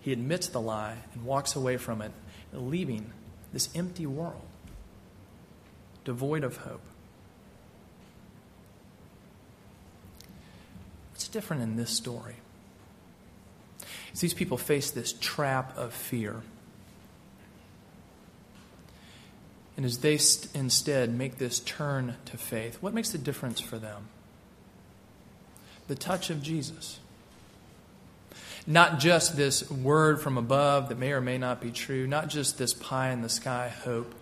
he 0.00 0.12
admits 0.12 0.48
the 0.48 0.60
lie 0.60 0.96
and 1.14 1.24
walks 1.24 1.54
away 1.54 1.76
from 1.76 2.02
it, 2.02 2.10
leaving 2.52 3.12
this 3.52 3.68
empty 3.76 4.06
world, 4.06 4.42
devoid 6.04 6.42
of 6.42 6.58
hope. 6.58 6.82
What's 11.12 11.28
different 11.28 11.62
in 11.62 11.76
this 11.76 11.90
story? 11.90 12.36
Is 14.12 14.20
these 14.20 14.34
people 14.34 14.56
face 14.56 14.90
this 14.90 15.12
trap 15.12 15.76
of 15.78 15.94
fear. 15.94 16.42
And 19.76 19.86
as 19.86 19.98
they 19.98 20.16
st- 20.16 20.54
instead 20.54 21.14
make 21.14 21.38
this 21.38 21.60
turn 21.60 22.16
to 22.24 22.36
faith, 22.36 22.78
what 22.80 22.92
makes 22.92 23.10
the 23.10 23.18
difference 23.18 23.60
for 23.60 23.78
them? 23.78 24.08
The 25.90 25.96
touch 25.96 26.30
of 26.30 26.40
Jesus. 26.40 27.00
Not 28.64 29.00
just 29.00 29.36
this 29.36 29.68
word 29.68 30.20
from 30.20 30.38
above 30.38 30.88
that 30.88 30.98
may 30.98 31.10
or 31.10 31.20
may 31.20 31.36
not 31.36 31.60
be 31.60 31.72
true, 31.72 32.06
not 32.06 32.28
just 32.28 32.58
this 32.58 32.72
pie 32.72 33.10
in 33.10 33.22
the 33.22 33.28
sky 33.28 33.66
hope, 33.66 34.14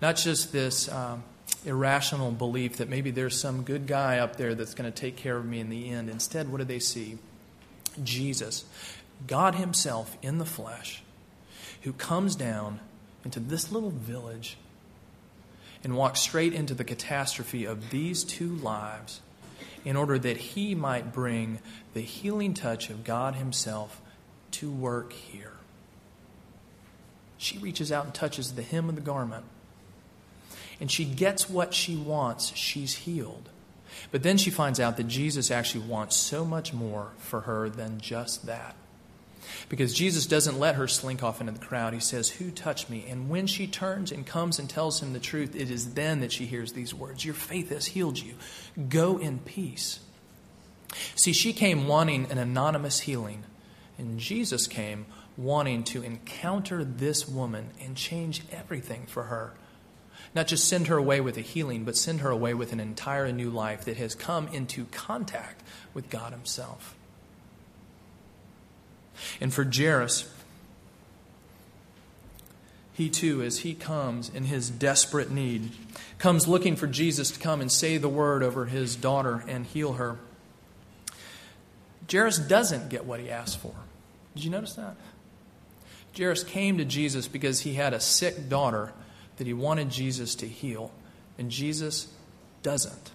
not 0.00 0.14
just 0.14 0.52
this 0.52 0.88
um, 0.88 1.24
irrational 1.64 2.30
belief 2.30 2.76
that 2.76 2.88
maybe 2.88 3.10
there's 3.10 3.36
some 3.36 3.64
good 3.64 3.88
guy 3.88 4.18
up 4.18 4.36
there 4.36 4.54
that's 4.54 4.72
going 4.72 4.88
to 4.88 4.96
take 4.96 5.16
care 5.16 5.36
of 5.36 5.44
me 5.44 5.58
in 5.58 5.68
the 5.68 5.90
end. 5.90 6.08
Instead, 6.08 6.48
what 6.48 6.58
do 6.58 6.64
they 6.64 6.78
see? 6.78 7.18
Jesus, 8.04 8.64
God 9.26 9.56
Himself 9.56 10.16
in 10.22 10.38
the 10.38 10.46
flesh, 10.46 11.02
who 11.82 11.92
comes 11.92 12.36
down 12.36 12.78
into 13.24 13.40
this 13.40 13.72
little 13.72 13.90
village 13.90 14.58
and 15.82 15.96
walks 15.96 16.20
straight 16.20 16.52
into 16.52 16.72
the 16.72 16.84
catastrophe 16.84 17.64
of 17.64 17.90
these 17.90 18.22
two 18.22 18.54
lives 18.54 19.22
in 19.86 19.96
order 19.96 20.18
that 20.18 20.36
He 20.36 20.74
might 20.74 21.14
bring 21.14 21.60
the 21.94 22.02
healing 22.02 22.52
touch 22.52 22.90
of 22.90 23.04
God 23.04 23.36
Himself 23.36 24.02
to 24.50 24.70
work 24.70 25.14
here. 25.14 25.54
She 27.38 27.56
reaches 27.56 27.90
out 27.90 28.04
and 28.04 28.14
touches 28.14 28.52
the 28.52 28.62
hem 28.62 28.90
of 28.90 28.96
the 28.96 29.00
garment 29.00 29.44
and 30.80 30.90
she 30.90 31.04
gets 31.04 31.48
what 31.48 31.74
she 31.74 31.96
wants, 31.96 32.54
she's 32.54 32.94
healed. 32.94 33.48
But 34.10 34.22
then 34.22 34.36
she 34.36 34.50
finds 34.50 34.78
out 34.78 34.96
that 34.98 35.08
Jesus 35.08 35.50
actually 35.50 35.86
wants 35.86 36.16
so 36.16 36.44
much 36.44 36.72
more 36.72 37.12
for 37.18 37.42
her 37.42 37.68
than 37.70 37.98
just 37.98 38.46
that. 38.46 38.74
Because 39.68 39.94
Jesus 39.94 40.26
doesn't 40.26 40.58
let 40.58 40.74
her 40.76 40.88
slink 40.88 41.22
off 41.22 41.40
into 41.40 41.52
the 41.52 41.58
crowd. 41.58 41.94
He 41.94 42.00
says, 42.00 42.28
Who 42.30 42.50
touched 42.50 42.90
me? 42.90 43.04
And 43.08 43.28
when 43.28 43.46
she 43.46 43.66
turns 43.66 44.12
and 44.12 44.26
comes 44.26 44.58
and 44.58 44.68
tells 44.68 45.02
him 45.02 45.12
the 45.12 45.20
truth, 45.20 45.54
it 45.54 45.70
is 45.70 45.94
then 45.94 46.20
that 46.20 46.32
she 46.32 46.46
hears 46.46 46.72
these 46.72 46.94
words 46.94 47.24
Your 47.24 47.34
faith 47.34 47.70
has 47.70 47.86
healed 47.86 48.18
you. 48.18 48.34
Go 48.88 49.18
in 49.18 49.38
peace. 49.40 50.00
See, 51.14 51.32
she 51.32 51.52
came 51.52 51.88
wanting 51.88 52.30
an 52.30 52.38
anonymous 52.38 53.00
healing, 53.00 53.44
and 53.98 54.18
Jesus 54.18 54.66
came 54.66 55.06
wanting 55.36 55.84
to 55.84 56.02
encounter 56.02 56.84
this 56.84 57.28
woman 57.28 57.70
and 57.80 57.96
change 57.96 58.42
everything 58.50 59.06
for 59.06 59.24
her. 59.24 59.54
Not 60.34 60.46
just 60.46 60.68
send 60.68 60.88
her 60.88 60.96
away 60.96 61.20
with 61.20 61.36
a 61.36 61.42
healing, 61.42 61.84
but 61.84 61.96
send 61.96 62.20
her 62.20 62.30
away 62.30 62.54
with 62.54 62.72
an 62.72 62.80
entire 62.80 63.30
new 63.32 63.50
life 63.50 63.84
that 63.84 63.96
has 63.96 64.14
come 64.14 64.48
into 64.48 64.86
contact 64.86 65.62
with 65.94 66.10
God 66.10 66.32
Himself. 66.32 66.94
And 69.40 69.52
for 69.52 69.64
Jairus, 69.64 70.32
he 72.92 73.10
too, 73.10 73.42
as 73.42 73.58
he 73.58 73.74
comes 73.74 74.28
in 74.28 74.44
his 74.44 74.70
desperate 74.70 75.30
need, 75.30 75.70
comes 76.18 76.48
looking 76.48 76.76
for 76.76 76.86
Jesus 76.86 77.30
to 77.30 77.40
come 77.40 77.60
and 77.60 77.70
say 77.70 77.98
the 77.98 78.08
word 78.08 78.42
over 78.42 78.66
his 78.66 78.96
daughter 78.96 79.44
and 79.46 79.66
heal 79.66 79.94
her. 79.94 80.16
Jairus 82.10 82.38
doesn't 82.38 82.88
get 82.88 83.04
what 83.04 83.20
he 83.20 83.30
asked 83.30 83.58
for. 83.58 83.74
Did 84.34 84.44
you 84.44 84.50
notice 84.50 84.74
that? 84.74 84.96
Jairus 86.16 86.44
came 86.44 86.78
to 86.78 86.84
Jesus 86.84 87.28
because 87.28 87.60
he 87.60 87.74
had 87.74 87.92
a 87.92 88.00
sick 88.00 88.48
daughter 88.48 88.92
that 89.36 89.46
he 89.46 89.52
wanted 89.52 89.90
Jesus 89.90 90.34
to 90.36 90.46
heal, 90.46 90.90
and 91.36 91.50
Jesus 91.50 92.08
doesn't. 92.62 93.10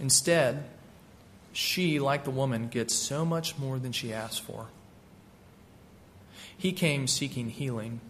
Instead, 0.00 0.64
she, 1.56 1.98
like 1.98 2.24
the 2.24 2.30
woman, 2.30 2.68
gets 2.68 2.94
so 2.94 3.24
much 3.24 3.56
more 3.56 3.78
than 3.78 3.90
she 3.90 4.12
asked 4.12 4.42
for. 4.42 4.66
He 6.54 6.72
came 6.72 7.06
seeking 7.06 7.48
healing, 7.48 8.00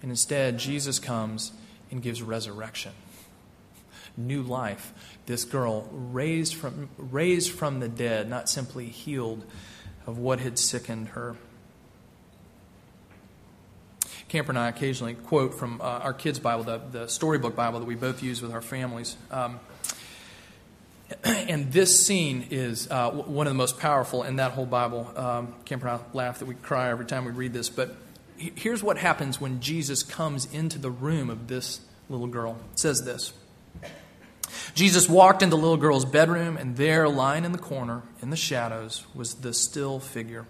and 0.00 0.10
instead, 0.10 0.58
Jesus 0.58 0.98
comes 0.98 1.52
and 1.92 2.02
gives 2.02 2.20
resurrection. 2.20 2.92
New 4.16 4.42
life. 4.42 4.92
This 5.26 5.44
girl 5.44 5.88
raised 5.92 6.56
from, 6.56 6.88
raised 6.98 7.52
from 7.52 7.78
the 7.78 7.88
dead, 7.88 8.28
not 8.28 8.48
simply 8.48 8.86
healed 8.86 9.44
of 10.06 10.18
what 10.18 10.40
had 10.40 10.58
sickened 10.58 11.10
her. 11.10 11.36
Camper 14.28 14.50
and 14.50 14.58
I 14.58 14.68
occasionally 14.68 15.14
quote 15.14 15.54
from 15.54 15.80
uh, 15.80 15.84
our 15.84 16.12
kids' 16.12 16.40
Bible, 16.40 16.64
the, 16.64 16.80
the 16.90 17.06
storybook 17.06 17.54
Bible 17.54 17.78
that 17.78 17.86
we 17.86 17.94
both 17.94 18.20
use 18.20 18.42
with 18.42 18.50
our 18.50 18.62
families. 18.62 19.16
Um, 19.30 19.60
and 21.24 21.72
this 21.72 22.04
scene 22.06 22.46
is 22.50 22.90
uh, 22.90 23.10
one 23.10 23.46
of 23.46 23.52
the 23.52 23.58
most 23.58 23.78
powerful 23.78 24.22
in 24.22 24.36
that 24.36 24.52
whole 24.52 24.66
Bible. 24.66 25.12
Um, 25.16 25.54
Camper 25.64 25.88
and 25.88 26.00
I 26.00 26.16
laugh 26.16 26.38
that 26.38 26.46
we 26.46 26.54
cry 26.54 26.90
every 26.90 27.06
time 27.06 27.24
we 27.24 27.32
read 27.32 27.52
this, 27.52 27.68
but 27.68 27.96
here's 28.36 28.82
what 28.82 28.98
happens 28.98 29.40
when 29.40 29.60
Jesus 29.60 30.02
comes 30.02 30.52
into 30.52 30.78
the 30.78 30.90
room 30.90 31.30
of 31.30 31.48
this 31.48 31.80
little 32.08 32.26
girl. 32.26 32.58
It 32.72 32.78
says 32.78 33.04
this 33.04 33.32
Jesus 34.74 35.08
walked 35.08 35.42
into 35.42 35.56
the 35.56 35.62
little 35.62 35.76
girl's 35.76 36.04
bedroom, 36.04 36.56
and 36.56 36.76
there, 36.76 37.08
lying 37.08 37.44
in 37.44 37.52
the 37.52 37.58
corner, 37.58 38.02
in 38.20 38.30
the 38.30 38.36
shadows, 38.36 39.04
was 39.14 39.34
the 39.36 39.54
still 39.54 39.98
figure. 40.00 40.46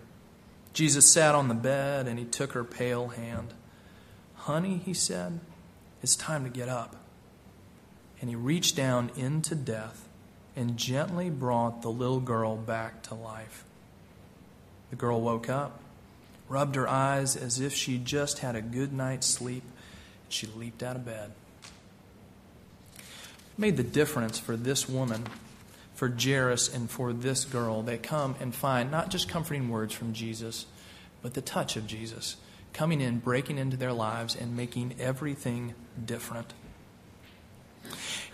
Jesus 0.72 1.10
sat 1.10 1.34
on 1.34 1.48
the 1.48 1.54
bed, 1.54 2.08
and 2.08 2.18
he 2.18 2.24
took 2.24 2.52
her 2.52 2.64
pale 2.64 3.08
hand. 3.08 3.52
Honey, 4.34 4.80
he 4.84 4.94
said, 4.94 5.40
it's 6.02 6.16
time 6.16 6.44
to 6.44 6.50
get 6.50 6.68
up. 6.68 6.96
And 8.20 8.28
he 8.28 8.36
reached 8.36 8.76
down 8.76 9.10
into 9.16 9.54
death 9.54 10.08
and 10.56 10.76
gently 10.76 11.30
brought 11.30 11.82
the 11.82 11.90
little 11.90 12.20
girl 12.20 12.56
back 12.56 13.02
to 13.04 13.14
life. 13.14 13.64
The 14.90 14.96
girl 14.96 15.20
woke 15.20 15.48
up 15.48 15.82
rubbed 16.52 16.74
her 16.74 16.86
eyes 16.86 17.34
as 17.34 17.60
if 17.60 17.74
she 17.74 17.96
just 17.96 18.40
had 18.40 18.54
a 18.54 18.60
good 18.60 18.92
night's 18.92 19.26
sleep, 19.26 19.62
and 19.62 20.32
she 20.32 20.46
leaped 20.46 20.82
out 20.82 20.96
of 20.96 21.04
bed. 21.04 21.32
Made 23.56 23.78
the 23.78 23.82
difference 23.82 24.38
for 24.38 24.54
this 24.54 24.86
woman, 24.86 25.24
for 25.94 26.08
Jairus, 26.08 26.72
and 26.72 26.90
for 26.90 27.14
this 27.14 27.46
girl. 27.46 27.82
They 27.82 27.96
come 27.96 28.36
and 28.38 28.54
find 28.54 28.90
not 28.90 29.08
just 29.08 29.30
comforting 29.30 29.70
words 29.70 29.94
from 29.94 30.12
Jesus, 30.12 30.66
but 31.22 31.32
the 31.32 31.40
touch 31.40 31.76
of 31.76 31.86
Jesus 31.86 32.36
coming 32.74 33.00
in, 33.00 33.18
breaking 33.18 33.56
into 33.56 33.78
their 33.78 33.92
lives, 33.92 34.36
and 34.36 34.54
making 34.54 34.94
everything 34.98 35.74
different. 36.04 36.52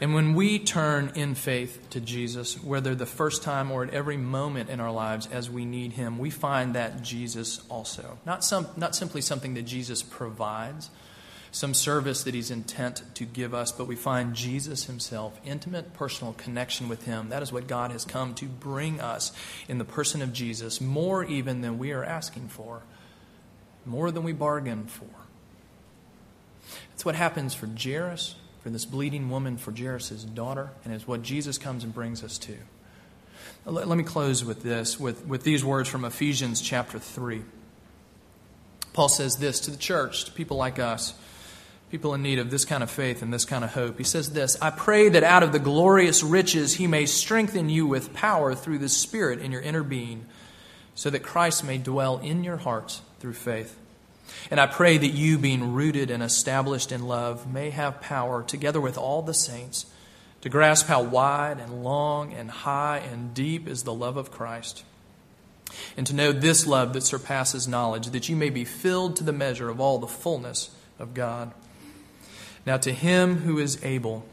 And 0.00 0.14
when 0.14 0.34
we 0.34 0.58
turn 0.60 1.12
in 1.16 1.34
faith 1.34 1.90
to 1.90 2.00
Jesus, 2.00 2.62
whether 2.62 2.94
the 2.94 3.06
first 3.06 3.42
time 3.42 3.70
or 3.70 3.82
at 3.82 3.92
every 3.92 4.16
moment 4.16 4.70
in 4.70 4.78
our 4.78 4.92
lives 4.92 5.26
as 5.26 5.50
we 5.50 5.64
need 5.64 5.92
Him, 5.92 6.18
we 6.18 6.30
find 6.30 6.74
that 6.74 7.02
Jesus 7.02 7.60
also. 7.68 8.18
Not, 8.24 8.44
some, 8.44 8.68
not 8.76 8.94
simply 8.94 9.20
something 9.20 9.54
that 9.54 9.62
Jesus 9.62 10.02
provides, 10.02 10.90
some 11.50 11.74
service 11.74 12.22
that 12.24 12.34
He's 12.34 12.52
intent 12.52 13.02
to 13.16 13.24
give 13.24 13.52
us, 13.54 13.72
but 13.72 13.88
we 13.88 13.96
find 13.96 14.34
Jesus 14.34 14.84
Himself, 14.84 15.40
intimate 15.44 15.94
personal 15.94 16.32
connection 16.32 16.88
with 16.88 17.04
Him. 17.04 17.30
That 17.30 17.42
is 17.42 17.52
what 17.52 17.66
God 17.66 17.90
has 17.90 18.04
come 18.04 18.34
to 18.34 18.46
bring 18.46 19.00
us 19.00 19.32
in 19.66 19.78
the 19.78 19.84
person 19.84 20.22
of 20.22 20.32
Jesus, 20.32 20.80
more 20.80 21.24
even 21.24 21.60
than 21.60 21.76
we 21.76 21.90
are 21.90 22.04
asking 22.04 22.48
for, 22.48 22.82
more 23.84 24.12
than 24.12 24.22
we 24.22 24.32
bargain 24.32 24.86
for. 24.86 25.06
That's 26.90 27.04
what 27.04 27.16
happens 27.16 27.52
for 27.52 27.66
Jairus 27.66 28.36
this 28.72 28.84
bleeding 28.84 29.30
woman, 29.30 29.56
for 29.56 29.72
Jairus' 29.72 30.24
daughter, 30.24 30.70
and 30.84 30.94
is 30.94 31.06
what 31.06 31.22
Jesus 31.22 31.58
comes 31.58 31.84
and 31.84 31.94
brings 31.94 32.22
us 32.22 32.38
to. 32.38 32.56
Let, 33.64 33.88
let 33.88 33.98
me 33.98 34.04
close 34.04 34.44
with 34.44 34.62
this, 34.62 34.98
with, 34.98 35.26
with 35.26 35.42
these 35.42 35.64
words 35.64 35.88
from 35.88 36.04
Ephesians 36.04 36.60
chapter 36.60 36.98
3. 36.98 37.42
Paul 38.92 39.08
says 39.08 39.36
this 39.36 39.60
to 39.60 39.70
the 39.70 39.76
church, 39.76 40.24
to 40.24 40.32
people 40.32 40.56
like 40.56 40.78
us, 40.78 41.14
people 41.90 42.14
in 42.14 42.22
need 42.22 42.38
of 42.38 42.50
this 42.50 42.64
kind 42.64 42.82
of 42.82 42.90
faith 42.90 43.22
and 43.22 43.32
this 43.32 43.44
kind 43.44 43.64
of 43.64 43.72
hope. 43.74 43.98
He 43.98 44.04
says 44.04 44.32
this 44.32 44.60
I 44.60 44.70
pray 44.70 45.08
that 45.10 45.22
out 45.22 45.42
of 45.42 45.52
the 45.52 45.58
glorious 45.58 46.22
riches 46.22 46.74
he 46.74 46.86
may 46.86 47.06
strengthen 47.06 47.68
you 47.68 47.86
with 47.86 48.12
power 48.12 48.54
through 48.54 48.78
the 48.78 48.88
Spirit 48.88 49.40
in 49.40 49.52
your 49.52 49.62
inner 49.62 49.82
being, 49.82 50.26
so 50.94 51.10
that 51.10 51.22
Christ 51.22 51.64
may 51.64 51.78
dwell 51.78 52.18
in 52.18 52.44
your 52.44 52.56
hearts 52.56 53.02
through 53.20 53.34
faith 53.34 53.78
and 54.50 54.60
I 54.60 54.66
pray 54.66 54.98
that 54.98 55.08
you, 55.08 55.38
being 55.38 55.72
rooted 55.72 56.10
and 56.10 56.22
established 56.22 56.92
in 56.92 57.06
love, 57.06 57.52
may 57.52 57.70
have 57.70 58.00
power, 58.00 58.42
together 58.42 58.80
with 58.80 58.98
all 58.98 59.22
the 59.22 59.34
saints, 59.34 59.86
to 60.40 60.48
grasp 60.48 60.86
how 60.86 61.02
wide 61.02 61.58
and 61.58 61.82
long 61.82 62.32
and 62.32 62.50
high 62.50 62.98
and 62.98 63.34
deep 63.34 63.66
is 63.66 63.82
the 63.82 63.94
love 63.94 64.16
of 64.16 64.30
Christ, 64.30 64.84
and 65.96 66.06
to 66.06 66.14
know 66.14 66.32
this 66.32 66.66
love 66.66 66.92
that 66.92 67.02
surpasses 67.02 67.68
knowledge, 67.68 68.08
that 68.08 68.28
you 68.28 68.36
may 68.36 68.50
be 68.50 68.64
filled 68.64 69.16
to 69.16 69.24
the 69.24 69.32
measure 69.32 69.68
of 69.68 69.80
all 69.80 69.98
the 69.98 70.06
fullness 70.06 70.70
of 70.98 71.14
God. 71.14 71.52
Now, 72.64 72.76
to 72.78 72.92
him 72.92 73.38
who 73.38 73.58
is 73.58 73.82
able 73.84 74.26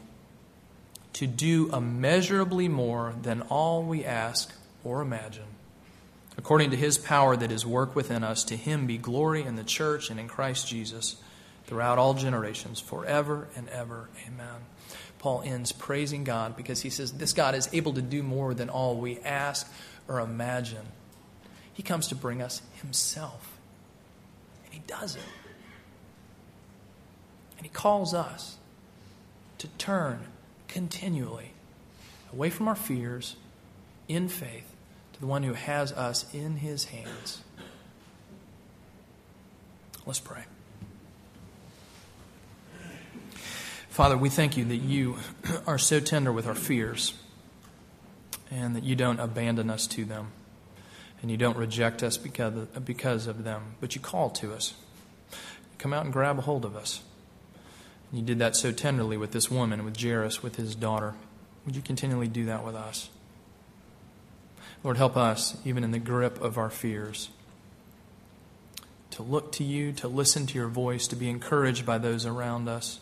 to 1.14 1.26
do 1.26 1.74
immeasurably 1.74 2.68
more 2.68 3.14
than 3.22 3.42
all 3.42 3.82
we 3.82 4.04
ask 4.04 4.54
or 4.84 5.00
imagine 5.00 5.55
according 6.38 6.70
to 6.70 6.76
his 6.76 6.98
power 6.98 7.36
that 7.36 7.50
is 7.50 7.64
work 7.64 7.94
within 7.96 8.22
us, 8.22 8.44
to 8.44 8.56
him 8.56 8.86
be 8.86 8.98
glory 8.98 9.42
in 9.42 9.56
the 9.56 9.64
church 9.64 10.10
and 10.10 10.20
in 10.20 10.28
Christ 10.28 10.68
Jesus 10.68 11.16
throughout 11.66 11.98
all 11.98 12.14
generations, 12.14 12.78
forever 12.78 13.48
and 13.56 13.68
ever. 13.68 14.08
Amen. 14.26 14.62
Paul 15.18 15.42
ends 15.44 15.72
praising 15.72 16.24
God 16.24 16.56
because 16.56 16.82
he 16.82 16.90
says 16.90 17.12
this 17.12 17.32
God 17.32 17.54
is 17.54 17.68
able 17.72 17.94
to 17.94 18.02
do 18.02 18.22
more 18.22 18.54
than 18.54 18.68
all 18.68 18.96
we 18.96 19.18
ask 19.20 19.70
or 20.08 20.20
imagine. 20.20 20.86
He 21.72 21.82
comes 21.82 22.08
to 22.08 22.14
bring 22.14 22.40
us 22.40 22.62
himself, 22.80 23.58
and 24.64 24.74
he 24.74 24.80
does 24.86 25.16
it. 25.16 25.22
And 27.56 27.66
he 27.66 27.70
calls 27.70 28.14
us 28.14 28.56
to 29.58 29.68
turn 29.78 30.26
continually 30.68 31.52
away 32.32 32.50
from 32.50 32.68
our 32.68 32.74
fears 32.74 33.36
in 34.08 34.28
faith 34.28 34.75
to 35.16 35.20
the 35.20 35.26
one 35.26 35.42
who 35.42 35.54
has 35.54 35.92
us 35.92 36.26
in 36.34 36.58
his 36.58 36.84
hands. 36.84 37.42
Let's 40.04 40.20
pray. 40.20 40.44
Father, 43.88 44.16
we 44.18 44.28
thank 44.28 44.58
you 44.58 44.64
that 44.66 44.76
you 44.76 45.16
are 45.66 45.78
so 45.78 46.00
tender 46.00 46.30
with 46.30 46.46
our 46.46 46.54
fears 46.54 47.14
and 48.50 48.76
that 48.76 48.84
you 48.84 48.94
don't 48.94 49.18
abandon 49.18 49.70
us 49.70 49.86
to 49.86 50.04
them 50.04 50.32
and 51.22 51.30
you 51.30 51.38
don't 51.38 51.56
reject 51.56 52.02
us 52.02 52.18
because 52.18 52.54
of, 52.54 52.84
because 52.84 53.26
of 53.26 53.42
them, 53.42 53.74
but 53.80 53.94
you 53.94 54.02
call 54.02 54.28
to 54.28 54.52
us. 54.52 54.74
Come 55.78 55.94
out 55.94 56.04
and 56.04 56.12
grab 56.12 56.38
a 56.38 56.42
hold 56.42 56.66
of 56.66 56.76
us. 56.76 57.00
And 58.10 58.20
you 58.20 58.26
did 58.26 58.38
that 58.38 58.54
so 58.54 58.70
tenderly 58.70 59.16
with 59.16 59.32
this 59.32 59.50
woman, 59.50 59.82
with 59.82 59.98
Jairus, 59.98 60.42
with 60.42 60.56
his 60.56 60.74
daughter. 60.74 61.14
Would 61.64 61.74
you 61.74 61.80
continually 61.80 62.28
do 62.28 62.44
that 62.44 62.66
with 62.66 62.74
us? 62.74 63.08
Lord, 64.86 64.98
help 64.98 65.16
us, 65.16 65.56
even 65.64 65.82
in 65.82 65.90
the 65.90 65.98
grip 65.98 66.40
of 66.40 66.56
our 66.56 66.70
fears, 66.70 67.30
to 69.10 69.24
look 69.24 69.50
to 69.50 69.64
you, 69.64 69.90
to 69.94 70.06
listen 70.06 70.46
to 70.46 70.54
your 70.54 70.68
voice, 70.68 71.08
to 71.08 71.16
be 71.16 71.28
encouraged 71.28 71.84
by 71.84 71.98
those 71.98 72.24
around 72.24 72.68
us, 72.68 73.00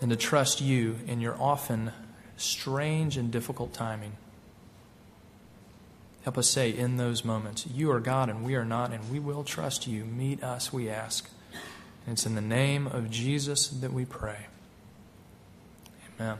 and 0.00 0.08
to 0.08 0.16
trust 0.16 0.62
you 0.62 0.96
in 1.06 1.20
your 1.20 1.36
often 1.38 1.92
strange 2.38 3.18
and 3.18 3.30
difficult 3.30 3.74
timing. 3.74 4.12
Help 6.22 6.38
us 6.38 6.48
say 6.48 6.70
in 6.70 6.96
those 6.96 7.22
moments, 7.22 7.66
You 7.66 7.90
are 7.90 8.00
God 8.00 8.30
and 8.30 8.46
we 8.46 8.54
are 8.54 8.64
not, 8.64 8.94
and 8.94 9.12
we 9.12 9.18
will 9.18 9.44
trust 9.44 9.86
you. 9.86 10.06
Meet 10.06 10.42
us, 10.42 10.72
we 10.72 10.88
ask. 10.88 11.28
And 12.06 12.14
it's 12.14 12.24
in 12.24 12.34
the 12.34 12.40
name 12.40 12.86
of 12.86 13.10
Jesus 13.10 13.68
that 13.68 13.92
we 13.92 14.06
pray. 14.06 14.46
Amen. 16.18 16.38